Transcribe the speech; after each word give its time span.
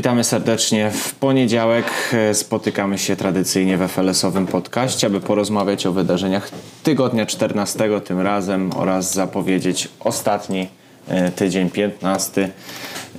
Witamy 0.00 0.24
serdecznie. 0.24 0.90
W 0.90 1.14
poniedziałek 1.14 1.86
spotykamy 2.32 2.98
się 2.98 3.16
tradycyjnie 3.16 3.76
w 3.76 3.80
FLS-owym 3.80 4.46
podcaście, 4.46 5.06
aby 5.06 5.20
porozmawiać 5.20 5.86
o 5.86 5.92
wydarzeniach 5.92 6.50
tygodnia 6.82 7.26
14 7.26 8.00
tym 8.04 8.20
razem 8.20 8.70
oraz 8.76 9.14
zapowiedzieć 9.14 9.88
ostatni 10.00 10.68
e, 11.08 11.30
tydzień 11.30 11.70
15. 11.70 12.50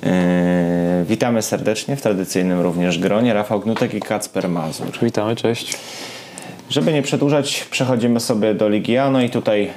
E, 0.04 1.06
witamy 1.10 1.42
serdecznie 1.42 1.96
w 1.96 2.02
tradycyjnym 2.02 2.62
również 2.62 3.00
gronie. 3.00 3.34
Rafał 3.34 3.60
Gnutek 3.60 3.94
i 3.94 4.00
Kacper 4.00 4.50
Mazur. 4.50 5.00
Witamy, 5.02 5.36
cześć. 5.36 5.78
Żeby 6.70 6.94
nie 6.94 7.02
przedłużać, 7.02 7.68
przechodzimy 7.72 8.20
sobie 8.20 8.54
do 8.54 8.70
Ligi 8.70 8.98
A. 8.98 9.12
No 9.12 9.22
i 9.22 9.30
tutaj 9.30 9.70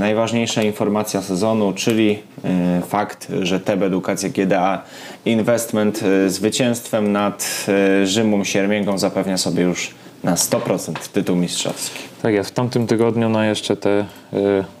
najważniejsza 0.00 0.62
informacja 0.62 1.22
sezonu, 1.22 1.72
czyli 1.72 2.18
e, 2.44 2.82
fakt, 2.88 3.28
że 3.42 3.60
TB 3.60 3.82
Edukacja 3.82 4.28
GDA 4.28 4.82
Investment 5.24 6.00
e, 6.02 6.30
zwycięstwem 6.30 7.12
nad 7.12 7.66
e, 8.02 8.06
Rzymą 8.06 8.44
Siermięgą 8.44 8.98
zapewnia 8.98 9.38
sobie 9.38 9.62
już 9.62 9.90
na 10.24 10.34
100% 10.34 10.92
tytuł 11.12 11.36
mistrzowski. 11.36 11.98
Tak 12.22 12.34
jest, 12.34 12.50
w 12.50 12.52
tamtym 12.52 12.86
tygodniu 12.86 13.28
no 13.28 13.44
jeszcze 13.44 13.76
te 13.76 14.04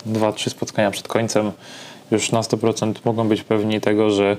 dwa, 0.06 0.32
trzy 0.32 0.50
spotkania 0.50 0.90
przed 0.90 1.08
końcem 1.08 1.52
już 2.10 2.32
na 2.32 2.40
100% 2.40 2.92
mogą 3.04 3.28
być 3.28 3.42
pewni 3.42 3.80
tego, 3.80 4.10
że, 4.10 4.30
e, 4.32 4.36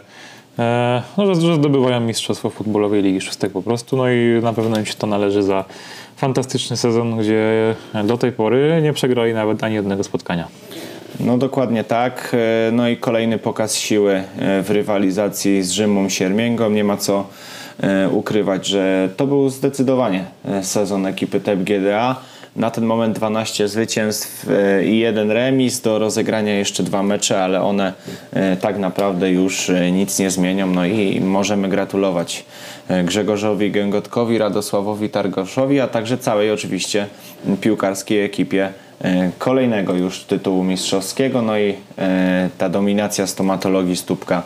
no, 1.18 1.36
że, 1.36 1.56
zdobywają 1.56 2.00
mistrzostwo 2.00 2.50
futbolowej 2.50 3.04
Ligi 3.04 3.22
Szóstek 3.22 3.52
po 3.52 3.62
prostu. 3.62 3.98
No 3.98 4.10
i 4.10 4.40
na 4.44 4.54
pewno 4.54 4.80
im 4.80 4.86
się 4.86 4.94
to 4.94 5.08
należy 5.08 5.44
za 5.44 5.66
fantastyczny 6.16 6.78
sezon, 6.78 7.18
gdzie 7.18 7.76
do 8.04 8.18
tej 8.18 8.32
pory 8.32 8.80
nie 8.84 8.94
przegrali 8.94 9.34
nawet 9.34 9.64
ani 9.64 9.76
jednego 9.76 10.04
spotkania. 10.04 10.48
No 11.20 11.38
dokładnie 11.38 11.84
tak. 11.84 12.36
E, 12.68 12.72
No 12.72 12.90
i 12.90 12.98
kolejny 12.98 13.38
pokaz 13.38 13.76
siły 13.76 14.14
e, 14.14 14.62
w 14.62 14.72
rywalizacji 14.72 15.64
z 15.64 15.72
Rzymą 15.72 16.10
Siermięgą. 16.10 16.70
Nie 16.70 16.84
ma 16.84 16.98
co 16.98 17.28
e, 17.80 18.10
ukrywać, 18.10 18.68
że 18.68 19.10
to 19.18 19.28
był 19.28 19.50
zdecydowanie 19.50 20.26
e, 20.46 20.64
sezon 20.64 21.06
ekipy 21.06 21.40
TEP 21.40 21.64
GDA. 21.64 22.16
Na 22.56 22.72
ten 22.72 22.86
moment 22.86 23.16
12 23.16 23.68
zwycięstw 23.68 24.50
e, 24.50 24.86
i 24.86 25.00
jeden 25.00 25.32
remis. 25.32 25.82
Do 25.82 26.00
rozegrania 26.00 26.54
jeszcze 26.54 26.84
dwa 26.84 27.04
mecze, 27.04 27.44
ale 27.44 27.62
one 27.62 27.94
e, 28.34 28.58
tak 28.58 28.78
naprawdę 28.78 29.32
już 29.32 29.70
e, 29.70 29.92
nic 29.92 30.20
nie 30.20 30.30
zmienią. 30.32 30.68
No 30.68 30.86
i 30.86 31.22
możemy 31.22 31.70
gratulować 31.70 32.46
Grzegorzowi 33.04 33.72
Gęgotkowi, 33.72 34.38
Radosławowi 34.38 35.10
Targoszowi, 35.10 35.80
a 35.80 35.88
także 35.88 36.18
całej 36.18 36.52
oczywiście 36.52 37.08
piłkarskiej 37.62 38.24
ekipie 38.24 38.70
kolejnego 39.38 39.94
już 39.94 40.24
tytułu 40.24 40.64
mistrzowskiego. 40.64 41.42
No 41.42 41.58
i 41.58 41.76
ta 42.58 42.70
dominacja 42.70 43.28
stomatologii 43.28 43.96
stópka 43.96 44.44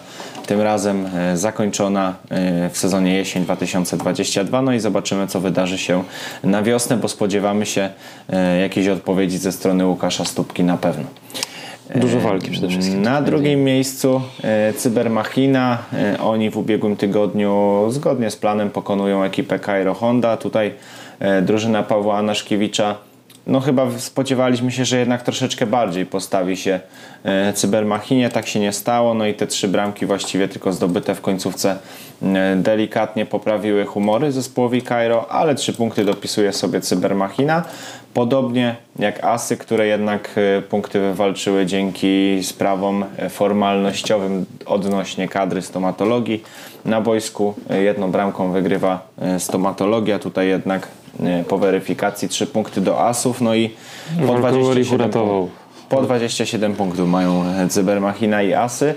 tym 0.49 0.61
razem 0.61 1.05
e, 1.05 1.37
zakończona 1.37 2.15
e, 2.29 2.69
w 2.69 2.77
sezonie 2.77 3.15
jesień 3.15 3.43
2022. 3.43 4.61
No 4.61 4.73
i 4.73 4.79
zobaczymy, 4.79 5.27
co 5.27 5.39
wydarzy 5.39 5.77
się 5.77 6.03
na 6.43 6.63
wiosnę, 6.63 6.97
bo 6.97 7.07
spodziewamy 7.07 7.65
się 7.65 7.89
e, 8.29 8.59
jakiejś 8.59 8.87
odpowiedzi 8.87 9.37
ze 9.37 9.51
strony 9.51 9.85
Łukasza 9.85 10.25
Stópki 10.25 10.63
na 10.63 10.77
pewno. 10.77 11.03
Dużo 11.95 12.19
walki 12.19 12.51
przede 12.51 12.67
wszystkim. 12.67 13.01
Na 13.01 13.21
drugim 13.21 13.63
miejscu 13.63 14.21
Cybermachina. 14.77 15.77
Oni 16.23 16.49
w 16.49 16.57
ubiegłym 16.57 16.95
tygodniu 16.95 17.85
zgodnie 17.89 18.31
z 18.31 18.35
planem 18.35 18.69
pokonują 18.69 19.23
ekipę 19.23 19.59
Cairo 19.59 19.93
Honda. 19.93 20.37
Tutaj 20.37 20.73
drużyna 21.41 21.83
Pawła 21.83 22.17
Anaszkiewicza. 22.17 22.95
No 23.47 23.59
chyba 23.59 23.87
spodziewaliśmy 23.97 24.71
się, 24.71 24.85
że 24.85 24.99
jednak 24.99 25.23
troszeczkę 25.23 25.65
bardziej 25.65 26.05
postawi 26.05 26.57
się 26.57 26.79
e, 27.23 27.53
Cybermachinie. 27.53 28.29
Tak 28.29 28.47
się 28.47 28.59
nie 28.59 28.73
stało. 28.73 29.13
No 29.13 29.25
i 29.25 29.33
te 29.33 29.47
trzy 29.47 29.67
bramki 29.67 30.05
właściwie 30.05 30.47
tylko 30.47 30.73
zdobyte 30.73 31.15
w 31.15 31.21
końcówce 31.21 31.77
e, 32.23 32.55
delikatnie 32.55 33.25
poprawiły 33.25 33.85
humory 33.85 34.31
zespołowi 34.31 34.81
Cairo, 34.81 35.31
ale 35.31 35.55
trzy 35.55 35.73
punkty 35.73 36.05
dopisuje 36.05 36.53
sobie 36.53 36.81
Cybermachina. 36.81 37.63
Podobnie 38.13 38.75
jak 38.99 39.23
Asy, 39.23 39.57
które 39.57 39.87
jednak 39.87 40.29
e, 40.35 40.61
punkty 40.61 40.99
wywalczyły 40.99 41.65
dzięki 41.65 42.39
sprawom 42.43 43.05
formalnościowym 43.29 44.45
odnośnie 44.65 45.27
kadry 45.27 45.61
stomatologii. 45.61 46.43
Na 46.85 47.01
boisku 47.01 47.53
jedną 47.83 48.11
bramką 48.11 48.51
wygrywa 48.51 49.07
stomatologia, 49.37 50.19
tutaj 50.19 50.47
jednak 50.47 50.87
po 51.47 51.57
weryfikacji 51.57 52.29
trzy 52.29 52.47
punkty 52.47 52.81
do 52.81 53.07
Asów, 53.07 53.41
no 53.41 53.55
i 53.55 53.69
po 54.19 54.25
Walkowo 54.25 54.57
ich 54.57 54.63
27 54.63 54.99
uratował. 54.99 55.39
punktów. 55.39 55.59
Po 55.89 56.01
27 56.01 56.75
punktów 56.75 57.09
mają 57.09 57.43
Cybermachina 57.69 58.41
i 58.41 58.53
Asy. 58.53 58.95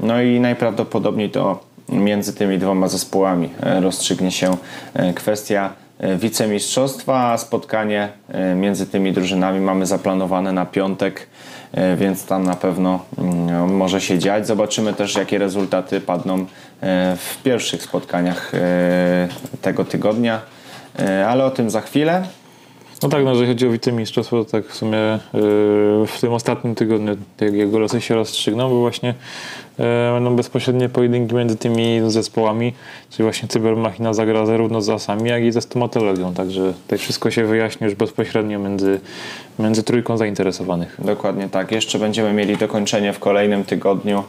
No 0.00 0.22
i 0.22 0.40
najprawdopodobniej 0.40 1.30
to 1.30 1.72
między 1.88 2.32
tymi 2.32 2.58
dwoma 2.58 2.88
zespołami 2.88 3.48
e, 3.62 3.80
rozstrzygnie 3.80 4.30
się 4.30 4.56
e, 4.94 5.12
kwestia 5.12 5.72
e, 5.98 6.16
wicemistrzostwa, 6.16 7.32
a 7.32 7.38
spotkanie 7.38 8.08
między 8.56 8.86
tymi 8.86 9.12
drużynami 9.12 9.60
mamy 9.60 9.86
zaplanowane 9.86 10.52
na 10.52 10.66
piątek, 10.66 11.26
więc 11.96 12.26
tam 12.26 12.44
na 12.44 12.56
pewno 12.56 13.00
mm, 13.18 13.76
może 13.76 14.00
się 14.00 14.18
dziać. 14.18 14.46
Zobaczymy 14.46 14.94
też, 14.94 15.14
jakie 15.14 15.38
rezultaty 15.38 16.00
padną 16.00 16.46
w 17.16 17.36
pierwszych 17.44 17.82
spotkaniach 17.82 18.52
tego 19.62 19.84
tygodnia, 19.84 20.40
ale 21.26 21.44
o 21.44 21.50
tym 21.50 21.70
za 21.70 21.80
chwilę. 21.80 22.22
No 23.02 23.08
tak, 23.08 23.24
no, 23.24 23.30
jeżeli 23.30 23.48
chodzi 23.48 23.66
o 23.66 23.70
wicemistrzostwo, 23.70 24.44
to 24.44 24.50
tak 24.50 24.66
w 24.66 24.74
sumie 24.74 24.98
yy, 24.98 25.40
w 26.06 26.18
tym 26.20 26.32
ostatnim 26.32 26.74
tygodniu 26.74 27.16
jak 27.40 27.54
jego 27.54 27.78
losy 27.78 28.00
się 28.00 28.14
rozstrzygną, 28.14 28.68
bo 28.68 28.80
właśnie 28.80 29.14
yy, 29.78 29.84
będą 30.14 30.36
bezpośrednie 30.36 30.88
pojedynki 30.88 31.34
między 31.34 31.56
tymi 31.56 32.00
zespołami, 32.06 32.74
czyli 33.10 33.22
właśnie 33.22 33.48
Cybermachina 33.48 34.14
zagra 34.14 34.46
zarówno 34.46 34.82
z 34.82 34.88
asami, 34.88 35.30
jak 35.30 35.42
i 35.42 35.52
ze 35.52 35.60
stomatologią, 35.60 36.34
także 36.34 36.72
tutaj 36.82 36.98
wszystko 36.98 37.30
się 37.30 37.44
wyjaśni 37.44 37.84
już 37.84 37.94
bezpośrednio 37.94 38.58
między, 38.58 39.00
między 39.58 39.82
trójką 39.82 40.16
zainteresowanych. 40.16 40.96
Dokładnie 41.04 41.48
tak. 41.48 41.72
Jeszcze 41.72 41.98
będziemy 41.98 42.32
mieli 42.32 42.56
dokończenie 42.56 43.12
w 43.12 43.18
kolejnym 43.18 43.64
tygodniu. 43.64 44.24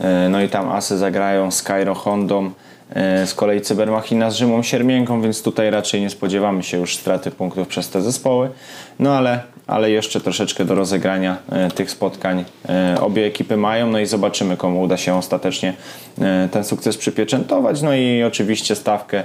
E, 0.00 0.28
No 0.28 0.42
i 0.42 0.48
tam 0.48 0.68
Asy 0.68 0.98
zagrają 0.98 1.50
z 1.50 1.62
Cairo 1.62 1.94
Hondą. 1.94 2.50
E, 2.90 3.26
Z 3.26 3.34
kolei 3.34 3.60
Cybermachina 3.60 4.30
z 4.30 4.36
Rzymą 4.36 4.62
Siermięką, 4.62 5.22
więc 5.22 5.42
tutaj 5.42 5.70
raczej 5.70 6.00
nie 6.00 6.10
spodziewamy 6.10 6.62
się 6.62 6.78
już 6.78 6.96
straty 6.96 7.30
punktów 7.30 7.68
przez 7.68 7.90
te 7.90 8.02
zespoły. 8.02 8.50
No 8.98 9.14
ale, 9.14 9.40
ale 9.66 9.90
jeszcze 9.90 10.20
troszeczkę 10.20 10.64
do 10.64 10.74
rozegrania 10.74 11.36
e, 11.50 11.70
tych 11.70 11.90
spotkań 11.90 12.44
e, 12.68 13.00
obie 13.00 13.26
ekipy 13.26 13.56
mają. 13.56 13.90
No 13.90 14.00
i 14.00 14.06
zobaczymy, 14.06 14.56
komu 14.56 14.82
uda 14.82 14.96
się 14.96 15.14
ostatecznie 15.14 15.74
ten 16.50 16.64
sukces 16.64 16.96
przypieczętować. 16.96 17.82
No 17.82 17.94
i 17.94 18.22
oczywiście 18.22 18.74
stawkę 18.74 19.22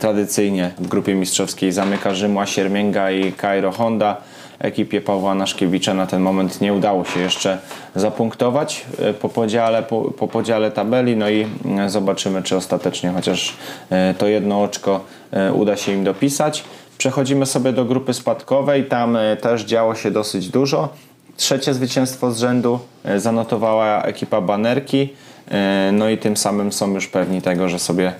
tradycyjnie 0.00 0.70
w 0.78 0.88
grupie 0.88 1.14
mistrzowskiej 1.14 1.72
zamyka 1.72 2.14
Rzymła 2.14 2.46
Siermięga 2.46 3.10
i 3.10 3.32
Cairo 3.32 3.72
Honda 3.72 4.16
ekipie 4.58 5.00
Pawła 5.00 5.34
Naszkiewicza 5.34 5.94
na 5.94 6.06
ten 6.06 6.22
moment 6.22 6.60
nie 6.60 6.74
udało 6.74 7.04
się 7.04 7.20
jeszcze 7.20 7.58
zapunktować 7.94 8.86
e, 8.98 9.14
po 9.14 9.28
podziale, 9.28 9.82
po, 9.82 10.00
po 10.00 10.28
podziale 10.28 10.70
tabeli. 10.70 11.16
No 11.16 11.30
i 11.30 11.46
mm, 11.64 11.90
zobaczymy, 11.90 12.42
czy 12.42 12.56
ostatecznie 12.56 13.10
chociaż 13.10 13.54
e, 13.90 14.14
to 14.18 14.26
jedno 14.28 14.62
oczko 14.62 15.04
e, 15.32 15.52
uda 15.52 15.76
się 15.76 15.92
im 15.92 16.04
dopisać. 16.04 16.64
Przechodzimy 16.98 17.46
sobie 17.46 17.72
do 17.72 17.84
grupy 17.84 18.14
spadkowej. 18.14 18.84
Tam 18.84 19.18
też 19.40 19.64
działo 19.64 19.94
się 19.94 20.10
dosyć 20.10 20.48
dużo. 20.48 20.88
Trzecie 21.36 21.74
zwycięstwo 21.74 22.32
z 22.32 22.38
rzędu 22.38 22.78
zanotowała 23.16 24.02
ekipa 24.02 24.40
Banerki. 24.40 25.08
No 25.92 26.08
i 26.08 26.18
tym 26.18 26.36
samym 26.36 26.72
są 26.72 26.94
już 26.94 27.08
pewni 27.08 27.42
tego, 27.42 27.68
że 27.68 27.78
sobie 27.78 28.12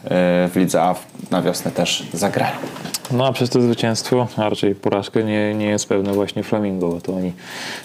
w 0.48 0.52
Lidze 0.56 0.82
A 0.82 0.94
na 1.30 1.42
wiosnę 1.42 1.70
też 1.70 2.06
zagrają. 2.12 2.56
No 3.12 3.26
a 3.26 3.32
przez 3.32 3.50
to 3.50 3.60
zwycięstwo, 3.60 4.28
a 4.36 4.48
raczej 4.48 4.74
porażkę, 4.74 5.24
nie, 5.24 5.54
nie 5.54 5.66
jest 5.66 5.88
pewne 5.88 6.12
właśnie 6.12 6.42
Flamingo, 6.42 6.88
bo 6.88 7.00
to 7.00 7.14
oni 7.14 7.32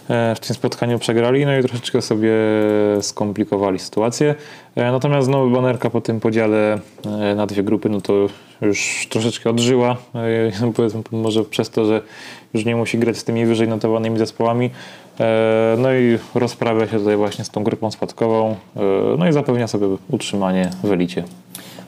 e, 0.09 0.35
w 0.35 0.39
tym 0.39 0.55
spotkaniu 0.55 0.99
przegrali, 0.99 1.45
no 1.45 1.57
i 1.57 1.61
troszeczkę 1.61 2.01
sobie 2.01 2.31
skomplikowali 3.01 3.79
sytuację. 3.79 4.35
E, 4.75 4.91
Natomiast 4.91 5.27
znowu 5.27 5.51
banerka 5.51 5.89
po 5.89 6.01
tym 6.01 6.19
podziale 6.19 6.79
e, 7.05 7.35
na 7.35 7.45
dwie 7.45 7.63
grupy, 7.63 7.89
no 7.89 8.01
to 8.01 8.13
już 8.61 9.07
troszeczkę 9.09 9.49
odżyła, 9.49 9.97
powiedzmy 10.75 11.01
może 11.11 11.43
przez 11.43 11.69
to, 11.69 11.85
że 11.85 12.01
już 12.53 12.65
nie 12.65 12.75
musi 12.75 12.97
grać 12.97 13.17
z 13.17 13.23
tymi 13.23 13.45
wyżej 13.45 13.67
notowanymi 13.67 14.17
zespołami. 14.17 14.69
No 15.77 15.93
i 15.93 16.17
rozprawia 16.35 16.87
się 16.87 16.99
tutaj 16.99 17.15
właśnie 17.15 17.45
z 17.45 17.49
tą 17.49 17.63
grupą 17.63 17.91
spadkową, 17.91 18.55
no 19.17 19.27
i 19.27 19.33
zapewnia 19.33 19.67
sobie 19.67 19.87
utrzymanie 20.09 20.69
w 20.83 20.91
elicie. 20.91 21.23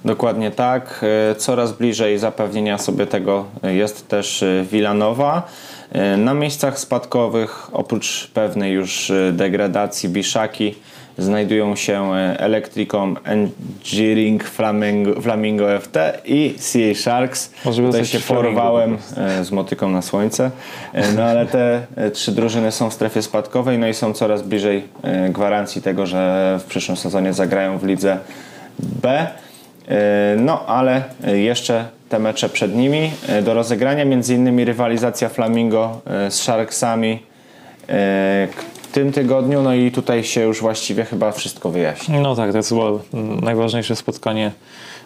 Dokładnie 0.06 0.52
tak. 0.52 1.06
E, 1.32 1.36
Coraz 1.36 1.74
bliżej 1.74 2.20
zapewnienia 2.20 2.78
sobie 2.78 3.08
tego 3.08 3.46
jest 3.64 4.08
też 4.08 4.44
e, 4.44 4.66
Wilanowa. 4.72 5.44
E, 5.92 6.18
Na 6.18 6.34
miejscach 6.34 6.80
spadkowych, 6.80 7.68
oprócz 7.74 8.28
pewnej 8.34 8.74
już 8.74 9.12
degradacji 9.32 10.10
Biszaki, 10.10 10.76
znajdują 11.18 11.76
się 11.76 12.14
Electricom 12.38 13.18
Engineering 13.24 14.44
Flamingo, 14.44 15.22
Flamingo 15.22 15.80
FT 15.80 15.98
i 16.26 16.56
CA 16.60 17.02
Sharks. 17.02 17.52
Może 17.66 17.84
Tutaj 17.84 18.06
się 18.06 18.20
porwałem 18.20 18.98
po 18.98 19.44
z 19.44 19.52
motyką 19.52 19.90
na 19.90 20.02
słońce. 20.02 20.52
No 21.16 21.24
ale 21.24 21.46
te 21.46 21.86
trzy 22.14 22.32
drużyny 22.32 22.72
są 22.72 22.90
w 22.90 22.94
strefie 22.94 23.22
spadkowej, 23.22 23.80
no 23.80 23.88
i 23.88 23.94
są 23.94 24.14
coraz 24.14 24.42
bliżej 24.42 24.84
gwarancji 25.30 25.82
tego, 25.82 26.06
że 26.06 26.58
w 26.60 26.64
przyszłym 26.64 26.98
sezonie 26.98 27.34
zagrają 27.34 27.78
w 27.78 27.84
lidze 27.84 28.20
B. 28.80 29.28
No 30.38 30.66
ale 30.66 31.04
jeszcze 31.26 31.86
te 32.10 32.20
mecze 32.20 32.50
przed 32.50 32.76
nimi 32.76 33.12
do 33.44 33.54
rozegrania, 33.54 34.06
między 34.06 34.36
innymi 34.36 34.66
rywalizacja 34.66 35.30
Flamingo 35.30 36.02
z 36.30 36.34
Sharksami 36.34 37.20
w 38.82 38.88
tym 38.92 39.12
tygodniu, 39.12 39.62
no 39.62 39.74
i 39.74 39.92
tutaj 39.92 40.24
się 40.24 40.42
już 40.42 40.62
właściwie 40.62 41.06
chyba 41.06 41.32
wszystko 41.32 41.70
wyjaśni. 41.70 42.20
No 42.20 42.36
tak, 42.36 42.52
to 42.52 42.58
jest 42.58 42.70
chyba 42.70 42.92
najważniejsze 43.42 43.96
spotkanie 43.96 44.52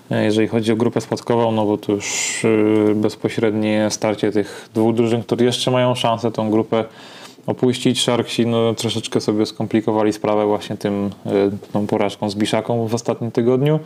jeżeli 0.10 0.48
chodzi 0.48 0.72
o 0.72 0.76
grupę 0.76 1.02
spotkową, 1.02 1.52
no 1.52 1.66
bo 1.66 1.78
to 1.78 1.92
już 1.92 2.42
bezpośrednie 2.96 3.88
starcie 3.90 4.32
tych 4.32 4.70
dwóch 4.74 4.96
drużyn, 4.96 5.24
które 5.24 5.46
jeszcze 5.46 5.72
mają 5.72 5.96
szansę 5.96 6.32
tą 6.32 6.52
grupę 6.52 6.84
opuścić. 7.48 8.02
Sharksi 8.02 8.46
no, 8.46 8.74
troszeczkę 8.74 9.22
sobie 9.22 9.46
skomplikowali 9.46 10.14
sprawę 10.14 10.46
właśnie 10.46 10.78
tym, 10.78 11.10
e, 11.26 11.32
tą 11.74 11.88
porażką 11.88 12.30
z 12.30 12.36
Biszaką 12.36 12.88
w 12.88 12.94
ostatnim 12.94 13.32
tygodniu. 13.32 13.80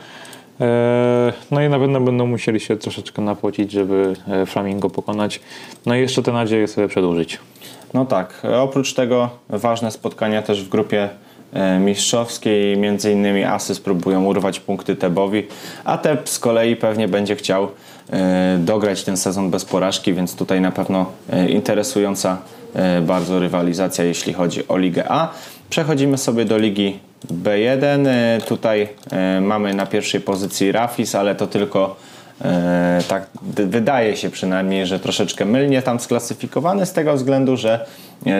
E, 0.61 1.33
no 1.51 1.61
i 1.61 1.69
na 1.69 1.79
pewno 1.79 2.01
będą 2.01 2.27
musieli 2.27 2.59
się 2.59 2.77
troszeczkę 2.77 3.21
napocić, 3.21 3.71
żeby 3.71 4.13
e, 4.27 4.45
Flamingo 4.45 4.89
pokonać. 4.89 5.39
No 5.85 5.95
i 5.95 6.00
jeszcze 6.00 6.23
te 6.23 6.31
nadzieje 6.31 6.67
sobie 6.67 6.88
przedłużyć. 6.88 7.39
No 7.94 8.05
tak. 8.05 8.41
Oprócz 8.61 8.94
tego 8.94 9.29
ważne 9.50 9.91
spotkania 9.91 10.41
też 10.41 10.63
w 10.63 10.69
grupie 10.69 11.09
mistrzowskiej. 11.79 12.77
Między 12.77 13.11
innymi 13.11 13.44
Asy 13.44 13.75
spróbują 13.75 14.25
urwać 14.25 14.59
punkty 14.59 14.95
Tebowi, 14.95 15.44
a 15.83 15.97
Teb 15.97 16.29
z 16.29 16.39
kolei 16.39 16.75
pewnie 16.75 17.07
będzie 17.07 17.35
chciał 17.35 17.67
dograć 18.59 19.03
ten 19.03 19.17
sezon 19.17 19.50
bez 19.50 19.65
porażki, 19.65 20.13
więc 20.13 20.35
tutaj 20.35 20.61
na 20.61 20.71
pewno 20.71 21.05
interesująca 21.50 22.38
E, 22.75 23.01
bardzo 23.01 23.39
rywalizacja, 23.39 24.03
jeśli 24.03 24.33
chodzi 24.33 24.67
o 24.67 24.77
Ligę 24.77 25.11
A. 25.11 25.29
Przechodzimy 25.69 26.17
sobie 26.17 26.45
do 26.45 26.57
Ligi 26.57 27.00
B1. 27.31 28.08
E, 28.08 28.42
tutaj 28.48 28.88
e, 29.12 29.42
mamy 29.42 29.74
na 29.74 29.86
pierwszej 29.86 30.22
pozycji 30.22 30.72
Rafis, 30.72 31.16
ale 31.16 31.36
to 31.36 31.48
tylko 31.48 31.96
tak 33.08 33.28
wydaje 33.44 34.18
się 34.18 34.30
przynajmniej, 34.30 34.86
że 34.86 35.00
troszeczkę 35.00 35.46
mylnie 35.46 35.81
tam 35.81 36.00
sklasyfikowany 36.00 36.86
z 36.86 36.94
tego 36.94 37.14
względu, 37.14 37.58
że 37.58 37.86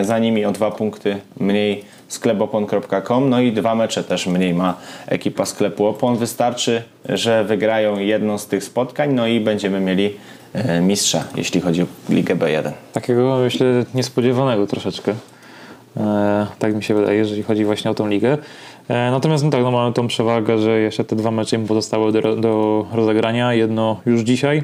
za 0.02 0.18
nimi 0.18 0.44
o 0.44 0.52
dwa 0.52 0.70
punkty 0.70 1.20
mniej 1.40 1.84
sklepopon.com, 2.08 3.30
no 3.30 3.40
i 3.40 3.52
dwa 3.52 3.74
mecze 3.74 4.04
też 4.04 4.26
mniej 4.26 4.54
ma 4.54 4.76
ekipa 5.06 5.46
sklepu 5.46 5.86
Opon. 5.86 6.16
Wystarczy, 6.16 6.82
że 7.08 7.44
wygrają 7.44 7.98
jedno 7.98 8.38
z 8.38 8.46
tych 8.46 8.64
spotkań, 8.64 9.12
no 9.12 9.26
i 9.26 9.40
będziemy 9.40 9.80
mieli 9.80 10.14
E, 10.54 10.80
mistrza, 10.80 11.24
jeśli 11.36 11.60
chodzi 11.60 11.82
o 11.82 11.86
Ligę 12.08 12.36
B1. 12.36 12.72
Takiego, 12.92 13.38
myślę, 13.38 13.84
niespodziewanego 13.94 14.66
troszeczkę. 14.66 15.14
E, 15.96 16.46
tak 16.58 16.74
mi 16.74 16.82
się 16.82 16.94
wydaje, 16.94 17.18
jeżeli 17.18 17.42
chodzi 17.42 17.64
właśnie 17.64 17.90
o 17.90 17.94
tą 17.94 18.08
ligę. 18.08 18.38
E, 18.88 19.10
natomiast 19.10 19.44
no 19.44 19.50
tak, 19.50 19.62
no 19.62 19.70
mamy 19.70 19.92
tą 19.92 20.06
przewagę, 20.06 20.58
że 20.58 20.80
jeszcze 20.80 21.04
te 21.04 21.16
dwa 21.16 21.30
mecze 21.30 21.56
im 21.56 21.66
pozostały 21.66 22.12
do, 22.12 22.36
do 22.36 22.86
rozegrania. 22.92 23.54
Jedno 23.54 24.00
już 24.06 24.20
dzisiaj. 24.20 24.62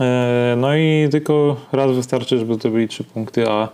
E, 0.00 0.54
no 0.56 0.76
i 0.76 1.08
tylko 1.10 1.56
raz 1.72 1.92
wystarczy, 1.92 2.38
żeby 2.38 2.58
to 2.58 2.70
byli 2.70 2.88
trzy 2.88 3.04
punkty, 3.04 3.48
a 3.48 3.68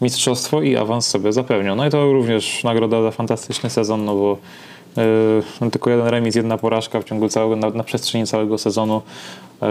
mistrzostwo 0.00 0.62
i 0.62 0.76
awans 0.76 1.08
sobie 1.08 1.32
zapewnią. 1.32 1.76
No 1.76 1.86
i 1.86 1.90
to 1.90 2.12
również 2.12 2.64
nagroda 2.64 3.02
za 3.02 3.10
fantastyczny 3.10 3.70
sezon, 3.70 4.04
no 4.04 4.14
bo 4.14 4.38
no 5.60 5.70
tylko 5.70 5.90
jeden 5.90 6.06
remis, 6.06 6.34
jedna 6.34 6.58
porażka 6.58 7.00
w 7.00 7.04
ciągu 7.04 7.28
całego, 7.28 7.56
na, 7.56 7.70
na 7.70 7.84
przestrzeni 7.84 8.26
całego 8.26 8.58
sezonu 8.58 9.02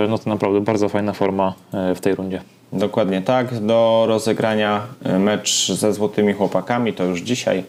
no 0.10 0.18
to 0.18 0.30
naprawdę 0.30 0.62
bardzo 0.62 0.90
fajna 0.90 1.14
forma 1.14 1.54
e, 1.74 1.96
w 1.96 2.02
tej 2.02 2.16
rundzie. 2.16 2.42
Dokładnie 2.74 3.22
tak. 3.22 3.60
Do 3.60 4.06
rozegrania 4.08 4.82
e, 5.04 5.20
mecz 5.20 5.72
ze 5.72 5.94
Złotymi 5.94 6.34
Chłopakami 6.34 6.94
to 6.94 7.04
już 7.04 7.22
dzisiaj. 7.22 7.64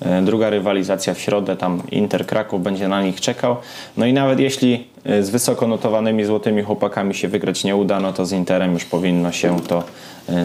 E, 0.00 0.22
druga 0.22 0.50
rywalizacja 0.50 1.14
w 1.14 1.18
środę, 1.18 1.56
tam 1.56 1.82
Inter 1.90 2.26
Kraków 2.26 2.62
będzie 2.62 2.88
na 2.88 3.02
nich 3.02 3.20
czekał. 3.20 3.56
No 3.96 4.06
i 4.06 4.12
nawet 4.12 4.40
jeśli 4.40 4.86
z 5.20 5.30
wysoko 5.30 5.66
notowanymi 5.66 6.24
Złotymi 6.24 6.62
Chłopakami 6.62 7.14
się 7.14 7.28
wygrać 7.28 7.64
nie 7.64 7.76
uda, 7.76 8.00
no 8.00 8.12
to 8.12 8.26
z 8.26 8.32
Interem 8.32 8.72
już 8.72 8.84
powinno 8.84 9.32
się 9.32 9.60
to 9.60 9.84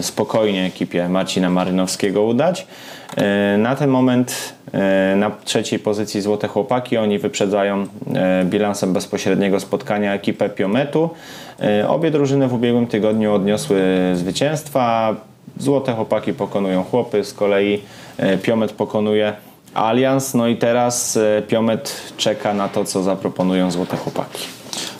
spokojnie 0.00 0.64
ekipie 0.64 1.08
Marcina 1.08 1.50
Marynowskiego 1.50 2.22
udać. 2.22 2.66
Na 3.58 3.76
ten 3.76 3.90
moment 3.90 4.54
na 5.16 5.30
trzeciej 5.44 5.78
pozycji 5.78 6.20
Złote 6.20 6.48
Chłopaki. 6.48 6.96
Oni 6.96 7.18
wyprzedzają 7.18 7.86
e, 8.14 8.44
bilansem 8.44 8.92
bezpośredniego 8.92 9.60
spotkania 9.60 10.14
ekipę 10.14 10.48
Piometu. 10.48 11.10
E, 11.60 11.88
obie 11.88 12.10
drużyny 12.10 12.48
w 12.48 12.54
ubiegłym 12.54 12.86
tygodniu 12.86 13.34
odniosły 13.34 13.80
zwycięstwa. 14.14 15.16
Złote 15.58 15.92
Chłopaki 15.94 16.32
pokonują 16.32 16.84
Chłopy, 16.84 17.24
z 17.24 17.34
kolei 17.34 17.80
e, 18.16 18.38
Piomet 18.38 18.72
pokonuje 18.72 19.32
Alians. 19.74 20.34
No 20.34 20.48
i 20.48 20.56
teraz 20.56 21.18
Piomet 21.48 22.12
czeka 22.16 22.54
na 22.54 22.68
to, 22.68 22.84
co 22.84 23.02
zaproponują 23.02 23.70
Złote 23.70 23.96
Chłopaki. 23.96 24.46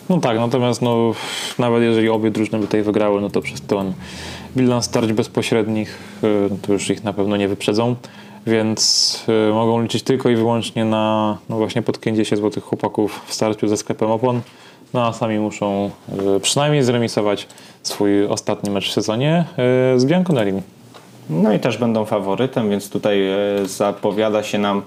No 0.09 0.21
tak, 0.21 0.39
natomiast 0.39 0.83
no, 0.83 1.13
nawet 1.59 1.83
jeżeli 1.83 2.09
obie 2.09 2.31
drużyny 2.31 2.59
by 2.59 2.67
tutaj 2.67 2.83
wygrały, 2.83 3.21
no 3.21 3.31
to 3.31 3.41
przez 3.41 3.61
ten 3.61 3.93
bilans 4.57 4.85
starć 4.85 5.13
bezpośrednich 5.13 5.99
to 6.63 6.73
już 6.73 6.91
ich 6.91 7.05
na 7.05 7.13
pewno 7.13 7.37
nie 7.37 7.49
wyprzedzą 7.49 7.97
więc 8.47 9.25
mogą 9.53 9.83
liczyć 9.83 10.03
tylko 10.03 10.31
i 10.31 10.37
wyłącznie 10.37 10.85
na 10.85 11.39
no 11.49 11.57
właśnie 11.57 11.83
podkręcie 11.83 12.25
się 12.25 12.37
złotych 12.37 12.65
chłopaków 12.65 13.21
w 13.27 13.35
starciu 13.35 13.69
ze 13.69 13.77
sklepem 13.77 14.11
opon. 14.11 14.41
No 14.95 15.07
a 15.07 15.13
sami 15.13 15.39
muszą 15.39 15.91
y, 16.37 16.41
przynajmniej 16.41 16.83
zremisować 16.83 17.49
swój 17.83 18.27
ostatni 18.27 18.71
mecz 18.71 18.89
w 18.89 18.93
sezonie 18.93 19.45
y, 19.95 20.01
z 20.01 20.05
Bianconerim. 20.05 20.63
No 21.31 21.53
i 21.53 21.61
też 21.61 21.79
będą 21.79 22.05
faworytem, 22.05 22.71
więc 22.71 22.91
tutaj 22.91 23.19
zapowiada 23.65 24.43
się 24.43 24.59
nam 24.59 24.83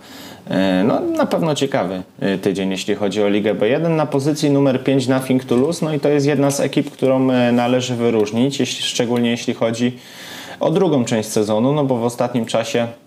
no, 0.84 1.00
na 1.00 1.26
pewno 1.26 1.56
ciekawy 1.56 2.04
tydzień, 2.42 2.72
jeśli 2.72 2.96
chodzi 2.96 3.24
o 3.24 3.30
Ligę 3.30 3.56
B1. 3.56 3.90
Na 3.90 4.06
pozycji 4.06 4.50
numer 4.50 4.84
5 4.84 5.08
Nothing 5.08 5.44
to 5.44 5.56
Lose, 5.56 5.86
no 5.86 5.94
i 5.94 6.00
to 6.00 6.10
jest 6.10 6.26
jedna 6.26 6.52
z 6.52 6.60
ekip, 6.60 6.92
którą 6.92 7.20
należy 7.52 7.96
wyróżnić, 7.96 8.60
jeśli, 8.60 8.84
szczególnie 8.84 9.30
jeśli 9.30 9.54
chodzi 9.54 9.98
o 10.60 10.72
drugą 10.72 11.06
część 11.06 11.30
sezonu, 11.30 11.74
no 11.74 11.86
bo 11.86 11.98
w 11.98 12.04
ostatnim 12.04 12.46
czasie 12.46 12.88
E, 12.88 13.05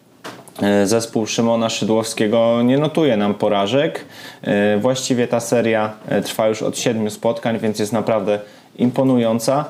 zespół 0.84 1.26
Szymona 1.26 1.68
Szydłowskiego 1.68 2.62
nie 2.62 2.78
notuje 2.78 3.16
nam 3.16 3.34
porażek. 3.34 4.04
E, 4.42 4.78
właściwie 4.78 5.28
ta 5.28 5.40
seria 5.40 5.92
e, 6.08 6.22
trwa 6.22 6.48
już 6.48 6.62
od 6.62 6.78
siedmiu 6.78 7.10
spotkań, 7.10 7.58
więc 7.58 7.78
jest 7.78 7.92
naprawdę 7.92 8.40
imponująca. 8.76 9.64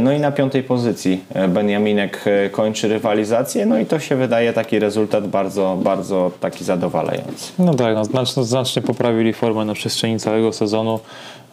No 0.00 0.12
i 0.12 0.20
na 0.20 0.32
piątej 0.32 0.62
pozycji 0.62 1.24
Benjaminek 1.48 2.24
kończy 2.52 2.88
rywalizację, 2.88 3.66
no 3.66 3.78
i 3.78 3.86
to 3.86 3.98
się 3.98 4.16
wydaje 4.16 4.52
taki 4.52 4.78
rezultat 4.78 5.28
bardzo, 5.28 5.78
bardzo 5.82 6.30
taki 6.40 6.64
zadowalający. 6.64 7.52
No 7.58 7.74
tak, 7.74 7.94
no, 7.94 8.04
znacznie, 8.04 8.44
znacznie 8.44 8.82
poprawili 8.82 9.32
formę 9.32 9.64
na 9.64 9.74
przestrzeni 9.74 10.18
całego 10.18 10.52
sezonu. 10.52 11.00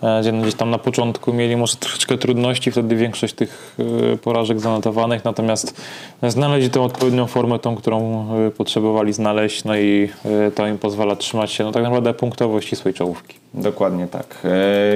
E, 0.04 0.22
gdzie 0.22 0.32
gdzieś 0.32 0.56
tam 0.56 0.70
na 0.70 0.78
początku 0.78 1.34
mieli 1.34 1.58
może 1.58 1.76
troszeczkę 1.76 2.18
trudności, 2.18 2.72
wtedy 2.72 2.96
większość 2.96 3.34
tych 3.34 3.76
e, 4.14 4.18
porażek 4.18 4.60
zanotowanych, 4.60 5.26
natomiast 5.26 5.82
znaleźli 6.24 6.70
tą 6.70 6.84
odpowiednią 6.84 7.28
formę, 7.28 7.60
tą, 7.60 7.76
którą 7.76 8.28
e, 8.48 8.52
potrzebowali 8.52 9.14
znaleźć, 9.14 9.64
no 9.64 9.78
i 9.78 10.10
to 10.56 10.68
im 10.68 10.78
pozwala 10.78 11.16
trzymać 11.16 11.52
się 11.52 11.64
no 11.64 11.72
tak 11.72 11.84
naprawdę 11.84 12.14
punktowo 12.14 12.62
ścisłej 12.62 12.94
czołówki. 12.94 13.36
Dokładnie 13.54 14.08
tak. 14.08 14.48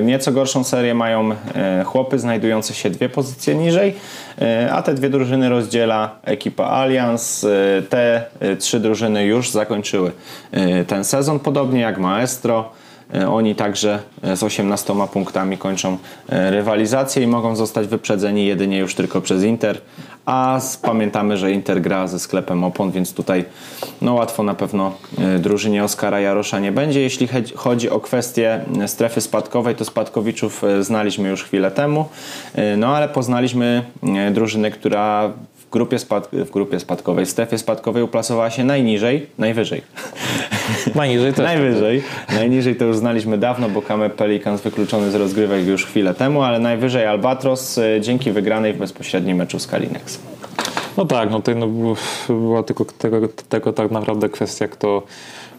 Nieco 0.03 0.31
gorszą 0.31 0.63
serię 0.63 0.93
mają 0.93 1.29
chłopy, 1.85 2.19
znajdujące 2.19 2.73
się 2.73 2.89
dwie 2.89 3.09
pozycje 3.09 3.55
niżej, 3.55 3.93
a 4.71 4.81
te 4.81 4.93
dwie 4.93 5.09
drużyny 5.09 5.49
rozdziela 5.49 6.15
ekipa 6.23 6.65
Allianz. 6.65 7.45
Te 7.89 8.25
trzy 8.59 8.79
drużyny 8.79 9.25
już 9.25 9.49
zakończyły 9.49 10.11
ten 10.87 11.03
sezon, 11.03 11.39
podobnie 11.39 11.81
jak 11.81 11.97
Maestro. 11.97 12.69
E, 13.15 13.29
oni 13.29 13.55
także 13.55 13.99
e, 14.23 14.37
z 14.37 14.43
18 14.43 14.93
punktami 15.13 15.57
kończą 15.57 15.97
e, 16.29 16.51
rywalizację 16.51 17.23
i 17.23 17.27
mogą 17.27 17.55
zostać 17.55 17.87
wyprzedzeni 17.87 18.45
jedynie 18.45 18.77
już 18.77 18.95
tylko 18.95 19.21
przez 19.21 19.43
Inter. 19.43 19.81
A 20.25 20.59
pamiętamy, 20.81 21.37
że 21.37 21.51
Inter 21.51 21.81
gra 21.81 22.07
ze 22.07 22.19
sklepem 22.19 22.63
opon, 22.63 22.91
więc 22.91 23.13
tutaj 23.13 23.45
no 24.01 24.13
łatwo 24.13 24.43
na 24.43 24.53
pewno 24.53 24.93
drużynie 25.39 25.83
Oskara 25.83 26.19
Jarosza 26.19 26.59
nie 26.59 26.71
będzie. 26.71 27.01
Jeśli 27.01 27.27
chodzi 27.55 27.89
o 27.89 27.99
kwestię 27.99 28.65
strefy 28.87 29.21
spadkowej, 29.21 29.75
to 29.75 29.85
spadkowiczów 29.85 30.63
znaliśmy 30.81 31.29
już 31.29 31.43
chwilę 31.43 31.71
temu, 31.71 32.05
no 32.77 32.95
ale 32.95 33.09
poznaliśmy 33.09 33.83
drużynę, 34.31 34.71
która 34.71 35.31
grupie, 35.71 35.99
spad 35.99 36.29
w 36.33 36.51
grupie 36.51 36.79
spadkowej, 36.79 37.25
w 37.25 37.29
strefie 37.29 37.57
spadkowej 37.57 38.03
uplasowała 38.03 38.49
się 38.49 38.63
najniżej, 38.63 39.27
najwyżej. 39.37 39.81
Najniżej 40.95 41.33
też. 41.33 41.45
najwyżej. 41.45 42.03
Najniżej 42.39 42.75
to 42.75 42.85
już 42.85 42.97
znaliśmy 42.97 43.37
dawno, 43.37 43.69
bo 43.69 43.81
Kame 43.81 44.09
Pelicans 44.09 44.61
wykluczony 44.61 45.11
z 45.11 45.15
rozgrywek 45.15 45.67
już 45.67 45.85
chwilę 45.85 46.13
temu, 46.13 46.41
ale 46.41 46.59
najwyżej 46.59 47.05
Albatros 47.05 47.77
e, 47.77 48.01
dzięki 48.01 48.31
wygranej 48.31 48.73
w 48.73 48.77
bezpośrednim 48.77 49.37
meczu 49.37 49.59
z 49.59 49.67
Kalinex. 49.67 50.19
No 50.97 51.05
tak, 51.05 51.31
no 51.31 51.41
to 51.41 51.55
no, 51.55 51.67
była 52.27 52.63
tylko 52.63 52.85
tego, 52.85 53.27
tego 53.49 53.73
tak 53.73 53.91
naprawdę 53.91 54.29
kwestia, 54.29 54.67
kto, 54.67 55.03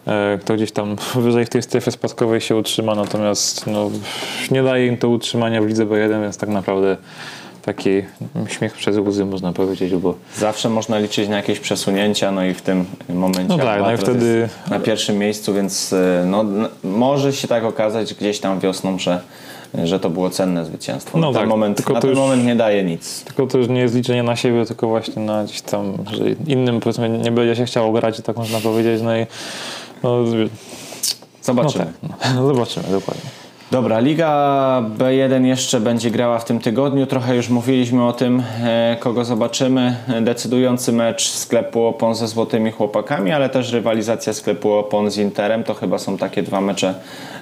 e, 0.07 0.37
kto 0.41 0.55
gdzieś 0.55 0.71
tam 0.71 0.95
wyżej 1.15 1.45
w 1.45 1.49
tej 1.49 1.61
strefie 1.61 1.91
spadkowej 1.91 2.41
się 2.41 2.55
utrzyma, 2.55 2.95
natomiast 2.95 3.67
no, 3.67 3.91
nie 4.51 4.63
daje 4.63 4.87
im 4.87 4.97
to 4.97 5.09
utrzymania 5.09 5.61
w 5.61 5.67
lidze 5.67 5.85
B1, 5.85 6.21
więc 6.21 6.37
tak 6.37 6.49
naprawdę 6.49 6.97
taki 7.65 7.89
śmiech 8.47 8.73
przez 8.73 8.97
łzy 8.97 9.25
można 9.25 9.53
powiedzieć, 9.53 9.95
bo 9.95 10.15
Zawsze 10.37 10.69
można 10.69 10.99
liczyć 10.99 11.29
na 11.29 11.37
jakieś 11.37 11.59
przesunięcia, 11.59 12.31
no 12.31 12.45
i 12.45 12.53
w 12.53 12.61
tym 12.61 12.85
momencie 13.09 13.57
No 13.57 13.57
tak, 13.57 13.81
no 13.81 13.93
i 13.93 13.97
wtedy- 13.97 14.49
na 14.69 14.79
pierwszym 14.79 15.17
miejscu, 15.17 15.53
więc 15.53 15.93
y, 15.93 16.23
no, 16.25 16.45
może 16.83 17.33
się 17.33 17.47
tak 17.47 17.63
okazać 17.63 18.13
gdzieś 18.13 18.39
tam 18.39 18.59
wiosną, 18.59 18.99
że, 18.99 19.21
że 19.83 19.99
to 19.99 20.09
było 20.09 20.29
cenne 20.29 20.65
zwycięstwo. 20.65 21.17
No 21.17 21.27
na 21.27 21.33
ten, 21.33 21.41
tak, 21.41 21.49
moment, 21.49 21.77
tylko 21.77 21.93
na 21.93 21.99
to 21.99 22.01
ten 22.01 22.09
już- 22.09 22.19
moment 22.19 22.45
nie 22.45 22.55
daje 22.55 22.83
nic. 22.83 23.23
tylko 23.23 23.47
to 23.47 23.57
już 23.57 23.67
nie 23.67 23.79
jest 23.79 23.95
liczenie 23.95 24.23
na 24.23 24.35
siebie, 24.35 24.65
tylko 24.65 24.87
właśnie 24.87 25.23
na 25.23 25.43
gdzieś 25.43 25.61
tam, 25.61 25.97
że 26.11 26.23
innym 26.47 26.79
powiedzmy 26.79 27.09
nie 27.09 27.31
będzie 27.31 27.55
się 27.55 27.65
chciało 27.65 27.91
grać, 27.91 28.21
tak 28.21 28.37
można 28.37 28.59
powiedzieć, 28.59 29.01
no 29.01 29.17
i 29.17 29.25
no, 30.03 30.21
no 30.21 30.25
Zobaczymy. 31.41 31.85
tak, 31.85 32.11
no, 32.35 32.47
zobaczymy 32.53 32.85
dokładnie. 32.91 33.42
Dobra, 33.73 33.99
Liga 33.99 34.83
B1 34.97 35.45
jeszcze 35.45 35.79
będzie 35.79 36.11
grała 36.11 36.39
w 36.39 36.45
tym 36.45 36.59
tygodniu. 36.59 37.05
Trochę 37.05 37.35
już 37.35 37.49
mówiliśmy 37.49 38.05
o 38.05 38.13
tym, 38.13 38.43
e, 38.63 38.97
kogo 38.99 39.25
zobaczymy. 39.25 39.95
Decydujący 40.21 40.91
mecz 40.91 41.29
sklepu 41.29 41.85
Opon 41.85 42.15
ze 42.15 42.27
Złotymi 42.27 42.71
Chłopakami, 42.71 43.31
ale 43.31 43.49
też 43.49 43.71
rywalizacja 43.71 44.33
sklepu 44.33 44.73
Opon 44.73 45.11
z 45.11 45.17
Interem. 45.17 45.63
To 45.63 45.73
chyba 45.73 45.97
są 45.97 46.17
takie 46.17 46.43
dwa 46.43 46.61
mecze, 46.61 46.93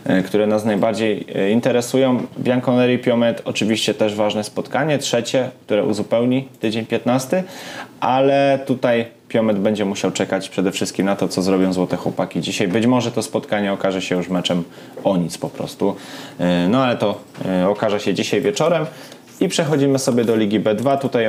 e, 0.05 0.23
które 0.23 0.47
nas 0.47 0.65
najbardziej 0.65 1.27
e, 1.35 1.51
interesują. 1.51 2.23
Bianconeri 2.39 2.99
Piomet 2.99 3.41
oczywiście 3.45 3.93
też 3.93 4.15
ważne 4.15 4.43
spotkanie. 4.43 4.97
Trzecie, 4.97 5.49
które 5.65 5.83
uzupełni 5.83 6.47
tydzień 6.59 6.85
15, 6.85 7.43
ale 7.99 8.59
tutaj 8.65 9.05
Piomet 9.31 9.59
będzie 9.59 9.85
musiał 9.85 10.11
czekać 10.11 10.49
przede 10.49 10.71
wszystkim 10.71 11.05
na 11.05 11.15
to, 11.15 11.27
co 11.27 11.41
zrobią 11.41 11.73
Złote 11.73 11.97
Chłopaki 11.97 12.41
dzisiaj. 12.41 12.67
Być 12.67 12.85
może 12.85 13.11
to 13.11 13.23
spotkanie 13.23 13.73
okaże 13.73 14.01
się 14.01 14.15
już 14.15 14.29
meczem 14.29 14.63
o 15.03 15.17
nic 15.17 15.37
po 15.37 15.49
prostu. 15.49 15.95
Yy, 16.39 16.45
No 16.69 16.83
ale 16.83 16.97
to 16.97 17.19
yy, 17.45 17.67
okaże 17.67 17.99
się 17.99 18.13
dzisiaj 18.13 18.41
wieczorem. 18.41 18.85
I 19.39 19.47
przechodzimy 19.47 19.99
sobie 19.99 20.25
do 20.25 20.35
Ligi 20.35 20.59
B2. 20.59 20.97
Tutaj 20.97 21.25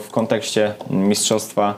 w 0.00 0.10
kontekście 0.10 0.74
mistrzostwa 0.90 1.74